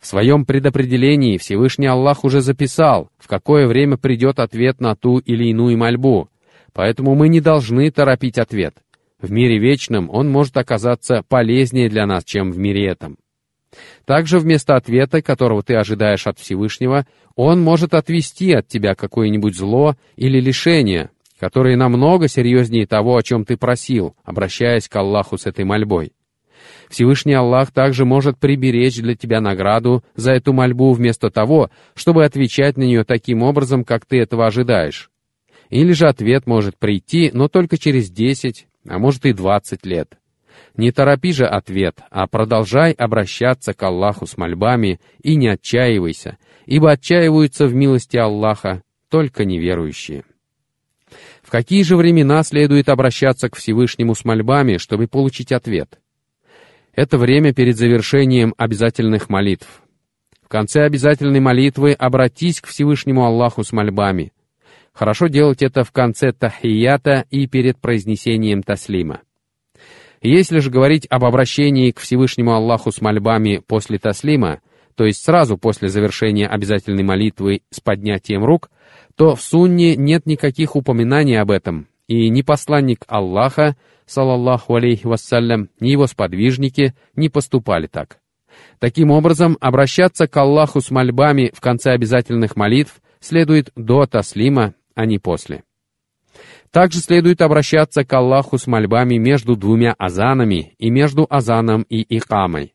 В 0.00 0.06
своем 0.06 0.44
предопределении 0.44 1.38
Всевышний 1.38 1.86
Аллах 1.86 2.24
уже 2.24 2.40
записал, 2.40 3.10
в 3.18 3.26
какое 3.26 3.66
время 3.66 3.96
придет 3.96 4.38
ответ 4.38 4.80
на 4.80 4.94
ту 4.94 5.18
или 5.18 5.46
иную 5.46 5.76
мольбу, 5.76 6.28
поэтому 6.72 7.14
мы 7.14 7.28
не 7.28 7.40
должны 7.40 7.90
торопить 7.90 8.38
ответ. 8.38 8.74
В 9.20 9.32
мире 9.32 9.58
вечном 9.58 10.08
он 10.10 10.30
может 10.30 10.56
оказаться 10.56 11.24
полезнее 11.28 11.88
для 11.88 12.06
нас, 12.06 12.24
чем 12.24 12.52
в 12.52 12.58
мире 12.58 12.86
этом. 12.86 13.16
Также 14.04 14.38
вместо 14.38 14.76
ответа, 14.76 15.20
которого 15.20 15.62
ты 15.62 15.74
ожидаешь 15.74 16.26
от 16.26 16.38
Всевышнего, 16.38 17.06
он 17.34 17.60
может 17.60 17.94
отвести 17.94 18.52
от 18.52 18.68
тебя 18.68 18.94
какое-нибудь 18.94 19.56
зло 19.56 19.96
или 20.16 20.40
лишение, 20.40 21.10
которые 21.38 21.76
намного 21.76 22.28
серьезнее 22.28 22.86
того, 22.86 23.16
о 23.16 23.22
чем 23.22 23.44
ты 23.44 23.56
просил, 23.56 24.14
обращаясь 24.24 24.88
к 24.88 24.96
Аллаху 24.96 25.36
с 25.36 25.46
этой 25.46 25.64
мольбой. 25.64 26.12
Всевышний 26.88 27.34
Аллах 27.34 27.70
также 27.70 28.04
может 28.04 28.38
приберечь 28.38 29.00
для 29.00 29.14
тебя 29.14 29.40
награду 29.40 30.02
за 30.14 30.32
эту 30.32 30.52
мольбу 30.52 30.92
вместо 30.92 31.30
того, 31.30 31.70
чтобы 31.94 32.24
отвечать 32.24 32.76
на 32.76 32.82
нее 32.82 33.04
таким 33.04 33.42
образом, 33.42 33.84
как 33.84 34.06
ты 34.06 34.18
этого 34.18 34.46
ожидаешь. 34.46 35.10
Или 35.70 35.92
же 35.92 36.08
ответ 36.08 36.46
может 36.46 36.78
прийти, 36.78 37.30
но 37.32 37.48
только 37.48 37.76
через 37.76 38.10
10, 38.10 38.66
а 38.88 38.98
может 38.98 39.26
и 39.26 39.32
20 39.32 39.84
лет. 39.84 40.18
Не 40.76 40.92
торопи 40.92 41.32
же 41.32 41.46
ответ, 41.46 41.98
а 42.10 42.26
продолжай 42.26 42.92
обращаться 42.92 43.74
к 43.74 43.82
Аллаху 43.82 44.26
с 44.26 44.36
мольбами 44.36 45.00
и 45.22 45.36
не 45.36 45.48
отчаивайся, 45.48 46.38
ибо 46.66 46.92
отчаиваются 46.92 47.66
в 47.66 47.74
милости 47.74 48.16
Аллаха 48.16 48.82
только 49.10 49.44
неверующие. 49.44 50.24
В 51.42 51.50
какие 51.50 51.82
же 51.82 51.96
времена 51.96 52.42
следует 52.42 52.88
обращаться 52.88 53.48
к 53.48 53.56
Всевышнему 53.56 54.14
с 54.14 54.24
мольбами, 54.24 54.76
чтобы 54.76 55.08
получить 55.08 55.52
ответ? 55.52 55.98
Это 56.98 57.16
время 57.16 57.54
перед 57.54 57.76
завершением 57.76 58.54
обязательных 58.56 59.28
молитв. 59.28 59.68
В 60.42 60.48
конце 60.48 60.82
обязательной 60.82 61.38
молитвы 61.38 61.92
обратись 61.92 62.60
к 62.60 62.66
Всевышнему 62.66 63.24
Аллаху 63.24 63.62
с 63.62 63.70
мольбами. 63.70 64.32
Хорошо 64.92 65.28
делать 65.28 65.62
это 65.62 65.84
в 65.84 65.92
конце 65.92 66.32
тахията 66.32 67.24
и 67.30 67.46
перед 67.46 67.78
произнесением 67.78 68.64
таслима. 68.64 69.20
Если 70.22 70.58
же 70.58 70.70
говорить 70.72 71.06
об 71.08 71.24
обращении 71.24 71.92
к 71.92 72.00
Всевышнему 72.00 72.52
Аллаху 72.52 72.90
с 72.90 73.00
мольбами 73.00 73.62
после 73.64 74.00
таслима, 74.00 74.58
то 74.96 75.04
есть 75.04 75.24
сразу 75.24 75.56
после 75.56 75.88
завершения 75.88 76.48
обязательной 76.48 77.04
молитвы 77.04 77.60
с 77.70 77.78
поднятием 77.78 78.44
рук, 78.44 78.72
то 79.14 79.36
в 79.36 79.40
сунне 79.40 79.94
нет 79.94 80.26
никаких 80.26 80.74
упоминаний 80.74 81.40
об 81.40 81.52
этом, 81.52 81.86
и 82.08 82.28
ни 82.28 82.42
посланник 82.42 83.04
Аллаха, 83.06 83.76
салаллаху 84.08 84.74
алейхи 84.74 85.06
вассалям, 85.06 85.68
ни 85.80 85.90
его 85.90 86.06
сподвижники 86.06 86.94
не 87.14 87.28
поступали 87.28 87.86
так. 87.86 88.18
Таким 88.78 89.10
образом, 89.10 89.56
обращаться 89.60 90.26
к 90.26 90.36
Аллаху 90.36 90.80
с 90.80 90.90
мольбами 90.90 91.52
в 91.54 91.60
конце 91.60 91.92
обязательных 91.92 92.56
молитв 92.56 93.00
следует 93.20 93.70
до 93.76 94.06
таслима, 94.06 94.74
а 94.94 95.04
не 95.04 95.18
после. 95.18 95.64
Также 96.70 96.98
следует 96.98 97.40
обращаться 97.40 98.04
к 98.04 98.12
Аллаху 98.12 98.58
с 98.58 98.66
мольбами 98.66 99.16
между 99.16 99.56
двумя 99.56 99.94
азанами 99.98 100.74
и 100.78 100.90
между 100.90 101.26
азаном 101.28 101.82
и 101.82 102.04
икамой. 102.16 102.74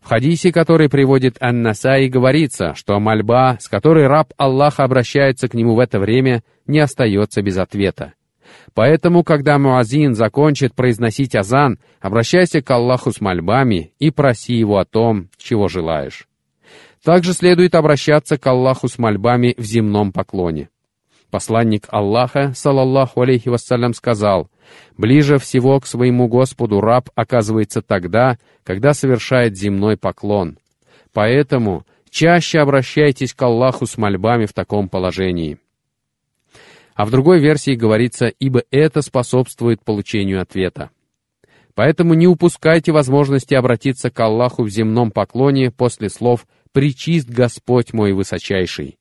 В 0.00 0.08
хадисе, 0.08 0.52
который 0.52 0.88
приводит 0.88 1.36
Ан-Насаи, 1.40 2.06
говорится, 2.06 2.74
что 2.74 2.98
мольба, 3.00 3.58
с 3.60 3.68
которой 3.68 4.06
раб 4.06 4.32
Аллаха 4.36 4.84
обращается 4.84 5.48
к 5.48 5.54
нему 5.54 5.74
в 5.74 5.80
это 5.80 5.98
время, 5.98 6.44
не 6.66 6.78
остается 6.78 7.42
без 7.42 7.56
ответа. 7.58 8.14
Поэтому, 8.74 9.24
когда 9.24 9.58
муазин 9.58 10.14
закончит 10.14 10.74
произносить 10.74 11.34
азан, 11.34 11.78
обращайся 12.00 12.62
к 12.62 12.70
Аллаху 12.70 13.12
с 13.12 13.20
мольбами 13.20 13.92
и 13.98 14.10
проси 14.10 14.54
его 14.54 14.78
о 14.78 14.84
том, 14.84 15.28
чего 15.38 15.68
желаешь. 15.68 16.28
Также 17.02 17.32
следует 17.32 17.74
обращаться 17.74 18.36
к 18.36 18.46
Аллаху 18.46 18.88
с 18.88 18.98
мольбами 18.98 19.54
в 19.56 19.62
земном 19.62 20.12
поклоне. 20.12 20.68
Посланник 21.30 21.86
Аллаха, 21.90 22.52
салаллаху 22.54 23.20
алейхи 23.20 23.48
вассалям, 23.48 23.94
сказал, 23.94 24.48
«Ближе 24.96 25.38
всего 25.38 25.78
к 25.80 25.86
своему 25.86 26.28
Господу 26.28 26.80
раб 26.80 27.10
оказывается 27.14 27.82
тогда, 27.82 28.38
когда 28.64 28.94
совершает 28.94 29.56
земной 29.56 29.96
поклон. 29.96 30.58
Поэтому 31.12 31.84
чаще 32.10 32.58
обращайтесь 32.58 33.34
к 33.34 33.42
Аллаху 33.42 33.86
с 33.86 33.96
мольбами 33.96 34.46
в 34.46 34.52
таком 34.52 34.88
положении». 34.88 35.58
А 36.96 37.04
в 37.04 37.10
другой 37.10 37.40
версии 37.40 37.74
говорится, 37.74 38.26
«Ибо 38.26 38.62
это 38.70 39.02
способствует 39.02 39.84
получению 39.84 40.40
ответа». 40.40 40.90
Поэтому 41.74 42.14
не 42.14 42.26
упускайте 42.26 42.90
возможности 42.90 43.52
обратиться 43.52 44.10
к 44.10 44.18
Аллаху 44.18 44.62
в 44.62 44.70
земном 44.70 45.10
поклоне 45.10 45.70
после 45.70 46.08
слов 46.08 46.46
«Причист 46.72 47.28
Господь 47.28 47.92
мой 47.92 48.14
высочайший». 48.14 48.96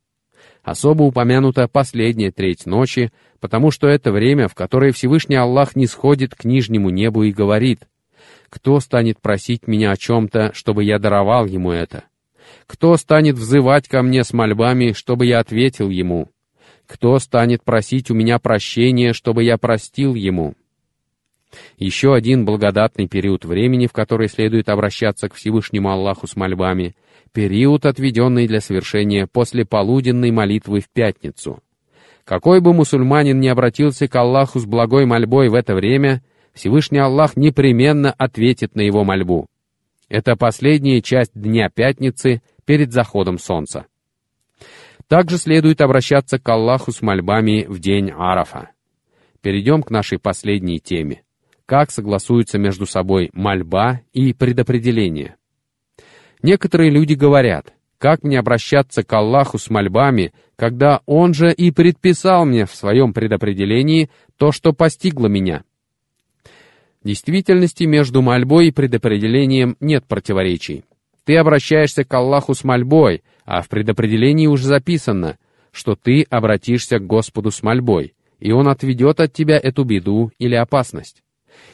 Особо 0.61 1.03
упомянута 1.03 1.69
последняя 1.69 2.31
треть 2.31 2.65
ночи, 2.65 3.13
потому 3.39 3.71
что 3.71 3.87
это 3.87 4.11
время, 4.11 4.49
в 4.49 4.55
которое 4.55 4.91
Всевышний 4.91 5.37
Аллах 5.37 5.77
не 5.77 5.87
сходит 5.87 6.35
к 6.35 6.43
нижнему 6.43 6.89
небу 6.89 7.23
и 7.23 7.31
говорит, 7.31 7.87
«Кто 8.49 8.81
станет 8.81 9.21
просить 9.21 9.67
меня 9.67 9.91
о 9.91 9.97
чем-то, 9.97 10.51
чтобы 10.53 10.83
я 10.83 10.99
даровал 10.99 11.45
ему 11.45 11.71
это? 11.71 12.03
Кто 12.67 12.97
станет 12.97 13.37
взывать 13.37 13.87
ко 13.87 14.01
мне 14.01 14.25
с 14.25 14.33
мольбами, 14.33 14.91
чтобы 14.91 15.27
я 15.27 15.39
ответил 15.39 15.89
ему? 15.89 16.29
Кто 16.87 17.19
станет 17.19 17.63
просить 17.63 18.11
у 18.11 18.13
меня 18.13 18.39
прощения, 18.39 19.13
чтобы 19.13 19.43
я 19.43 19.57
простил 19.57 20.15
ему?» 20.15 20.55
Еще 21.77 22.13
один 22.13 22.45
благодатный 22.45 23.07
период 23.07 23.45
времени, 23.45 23.87
в 23.87 23.93
который 23.93 24.27
следует 24.27 24.69
обращаться 24.69 25.29
к 25.29 25.35
Всевышнему 25.35 25.89
Аллаху 25.89 26.27
с 26.27 26.35
мольбами, 26.35 26.95
период, 27.31 27.85
отведенный 27.85 28.47
для 28.47 28.61
совершения 28.61 29.27
после 29.27 29.65
полуденной 29.65 30.31
молитвы 30.31 30.79
в 30.79 30.89
пятницу. 30.89 31.59
Какой 32.23 32.59
бы 32.59 32.73
мусульманин 32.73 33.39
ни 33.39 33.47
обратился 33.47 34.07
к 34.07 34.15
Аллаху 34.15 34.59
с 34.59 34.65
благой 34.65 35.05
мольбой 35.05 35.49
в 35.49 35.53
это 35.53 35.75
время, 35.75 36.23
Всевышний 36.53 36.99
Аллах 36.99 37.35
непременно 37.35 38.11
ответит 38.11 38.75
на 38.75 38.81
его 38.81 39.03
мольбу. 39.03 39.47
Это 40.09 40.35
последняя 40.35 41.01
часть 41.01 41.33
дня 41.35 41.69
пятницы 41.69 42.41
перед 42.65 42.91
заходом 42.91 43.37
солнца. 43.37 43.85
Также 45.07 45.37
следует 45.37 45.81
обращаться 45.81 46.39
к 46.39 46.49
Аллаху 46.49 46.91
с 46.91 47.01
мольбами 47.01 47.65
в 47.67 47.79
день 47.79 48.11
Арафа. 48.11 48.71
Перейдем 49.41 49.83
к 49.83 49.91
нашей 49.91 50.17
последней 50.17 50.79
теме. 50.79 51.21
Как 51.65 51.91
согласуются 51.91 52.57
между 52.57 52.85
собой 52.85 53.29
мольба 53.33 54.01
и 54.13 54.33
предопределение? 54.33 55.35
Некоторые 56.41 56.89
люди 56.89 57.13
говорят, 57.13 57.73
как 57.97 58.23
мне 58.23 58.39
обращаться 58.39 59.03
к 59.03 59.13
Аллаху 59.13 59.57
с 59.57 59.69
мольбами, 59.69 60.33
когда 60.55 61.01
Он 61.05 61.33
же 61.33 61.51
и 61.51 61.71
предписал 61.71 62.45
мне 62.45 62.65
в 62.65 62.75
своем 62.75 63.13
предопределении 63.13 64.09
то, 64.37 64.51
что 64.51 64.73
постигло 64.73 65.27
меня. 65.27 65.63
В 67.01 67.07
действительности 67.07 67.83
между 67.83 68.21
мольбой 68.21 68.67
и 68.67 68.71
предопределением 68.71 69.77
нет 69.79 70.05
противоречий. 70.05 70.83
Ты 71.23 71.37
обращаешься 71.37 72.03
к 72.03 72.13
Аллаху 72.13 72.53
с 72.53 72.63
мольбой, 72.63 73.23
а 73.45 73.61
в 73.61 73.69
предопределении 73.69 74.47
уже 74.47 74.65
записано, 74.65 75.37
что 75.71 75.95
ты 75.95 76.25
обратишься 76.29 76.99
к 76.99 77.05
Господу 77.05 77.51
с 77.51 77.61
мольбой, 77.63 78.13
и 78.39 78.51
Он 78.51 78.67
отведет 78.67 79.19
от 79.19 79.33
тебя 79.33 79.57
эту 79.57 79.83
беду 79.83 80.31
или 80.39 80.55
опасность. 80.55 81.21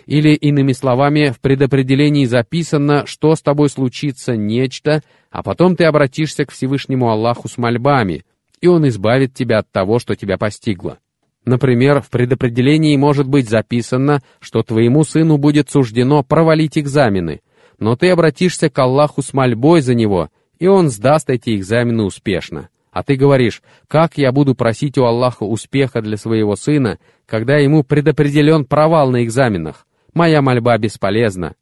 Или, 0.06 0.34
иными 0.34 0.74
словами, 0.74 1.30
в 1.30 1.40
предопределении 1.40 2.26
записано, 2.26 3.06
что 3.08 3.36
с 3.36 3.42
тобой 3.42 3.70
случится 3.70 4.36
нечто, 4.36 5.02
а 5.32 5.42
потом 5.42 5.76
ты 5.76 5.86
обратишься 5.86 6.46
к 6.46 6.52
Всевышнему 6.52 7.10
Аллаху 7.10 7.48
с 7.48 7.58
мольбами, 7.58 8.26
и 8.60 8.68
Он 8.68 8.88
избавит 8.88 9.34
тебя 9.34 9.60
от 9.60 9.72
того, 9.72 10.00
что 10.00 10.16
тебя 10.16 10.38
постигло. 10.38 11.00
Например, 11.46 12.02
в 12.02 12.10
предопределении 12.10 12.96
может 12.96 13.28
быть 13.28 13.50
записано, 13.50 14.22
что 14.40 14.62
твоему 14.62 15.04
сыну 15.04 15.38
будет 15.38 15.72
суждено 15.72 16.24
провалить 16.24 16.78
экзамены, 16.78 17.42
но 17.80 17.96
ты 17.96 18.10
обратишься 18.10 18.70
к 18.70 18.78
Аллаху 18.78 19.24
с 19.24 19.34
мольбой 19.34 19.82
за 19.82 19.96
него, 19.96 20.30
и 20.62 20.68
он 20.68 20.92
сдаст 20.92 21.32
эти 21.32 21.56
экзамены 21.56 22.04
успешно. 22.04 22.70
А 22.92 23.02
ты 23.02 23.16
говоришь, 23.16 23.64
как 23.88 24.20
я 24.20 24.32
буду 24.32 24.54
просить 24.54 24.96
у 25.00 25.06
Аллаха 25.06 25.42
успеха 25.42 26.04
для 26.04 26.18
своего 26.18 26.56
сына, 26.56 27.00
когда 27.26 27.58
ему 27.58 27.84
предопределен 27.84 28.66
провал 28.66 29.10
на 29.10 29.24
экзаменах? 29.24 29.88
Моя 30.14 30.44
мольба 30.44 30.78
бесполезна. 30.78 31.56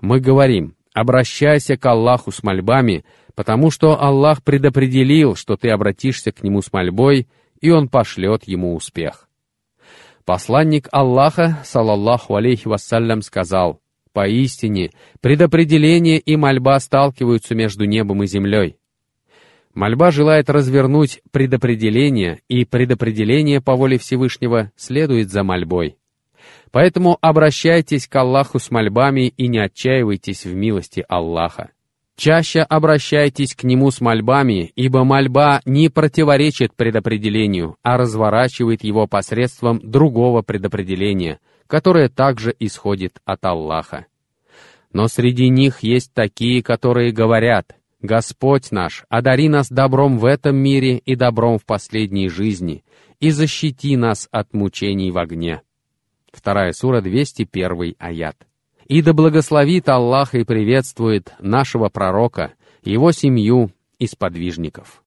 Мы 0.00 0.18
говорим, 0.18 0.74
обращайся 0.92 1.76
к 1.76 1.86
Аллаху 1.86 2.32
с 2.32 2.42
мольбами, 2.42 3.04
потому 3.36 3.70
что 3.70 4.02
Аллах 4.02 4.42
предопределил, 4.42 5.36
что 5.36 5.56
ты 5.56 5.70
обратишься 5.70 6.32
к 6.32 6.42
Нему 6.42 6.62
с 6.62 6.72
мольбой, 6.72 7.28
и 7.60 7.70
Он 7.70 7.88
пошлет 7.88 8.42
ему 8.48 8.74
успех. 8.74 9.28
Посланник 10.24 10.88
Аллаха, 10.90 11.58
салаллаху 11.64 12.34
алейхи 12.34 12.66
вассалям, 12.66 13.22
сказал, 13.22 13.78
«Поистине, 14.16 14.92
предопределение 15.20 16.18
и 16.18 16.36
мольба 16.36 16.80
сталкиваются 16.80 17.54
между 17.54 17.84
небом 17.84 18.22
и 18.22 18.26
землей. 18.26 18.78
Мольба 19.74 20.10
желает 20.10 20.48
развернуть 20.48 21.20
предопределение, 21.32 22.40
и 22.48 22.64
предопределение 22.64 23.60
по 23.60 23.76
воле 23.76 23.98
Всевышнего 23.98 24.72
следует 24.74 25.28
за 25.28 25.42
мольбой. 25.42 25.98
Поэтому 26.70 27.18
обращайтесь 27.20 28.08
к 28.08 28.16
Аллаху 28.16 28.58
с 28.58 28.70
мольбами 28.70 29.28
и 29.36 29.48
не 29.48 29.58
отчаивайтесь 29.58 30.46
в 30.46 30.54
милости 30.54 31.04
Аллаха. 31.10 31.72
Чаще 32.16 32.60
обращайтесь 32.60 33.54
к 33.54 33.64
Нему 33.64 33.90
с 33.90 34.00
мольбами, 34.00 34.72
ибо 34.76 35.04
мольба 35.04 35.60
не 35.66 35.90
противоречит 35.90 36.74
предопределению, 36.74 37.76
а 37.82 37.98
разворачивает 37.98 38.82
его 38.82 39.06
посредством 39.06 39.78
другого 39.82 40.40
предопределения, 40.40 41.38
которое 41.66 42.08
также 42.08 42.54
исходит 42.58 43.20
от 43.24 43.44
Аллаха. 43.44 44.06
Но 44.92 45.08
среди 45.08 45.48
них 45.48 45.80
есть 45.80 46.12
такие, 46.14 46.62
которые 46.62 47.12
говорят, 47.12 47.76
Господь 48.00 48.70
наш, 48.70 49.04
одари 49.08 49.48
нас 49.48 49.68
добром 49.68 50.18
в 50.18 50.24
этом 50.24 50.56
мире 50.56 50.98
и 50.98 51.16
добром 51.16 51.58
в 51.58 51.64
последней 51.64 52.28
жизни, 52.28 52.84
и 53.20 53.30
защити 53.30 53.96
нас 53.96 54.28
от 54.30 54.52
мучений 54.54 55.10
в 55.10 55.18
огне. 55.18 55.62
Вторая 56.32 56.72
сура, 56.72 57.00
201 57.00 57.94
аят. 57.98 58.36
И 58.86 59.02
да 59.02 59.12
благословит 59.12 59.88
Аллах 59.88 60.34
и 60.34 60.44
приветствует 60.44 61.34
нашего 61.40 61.88
пророка, 61.88 62.52
его 62.84 63.10
семью 63.10 63.72
и 63.98 64.06
сподвижников. 64.06 65.02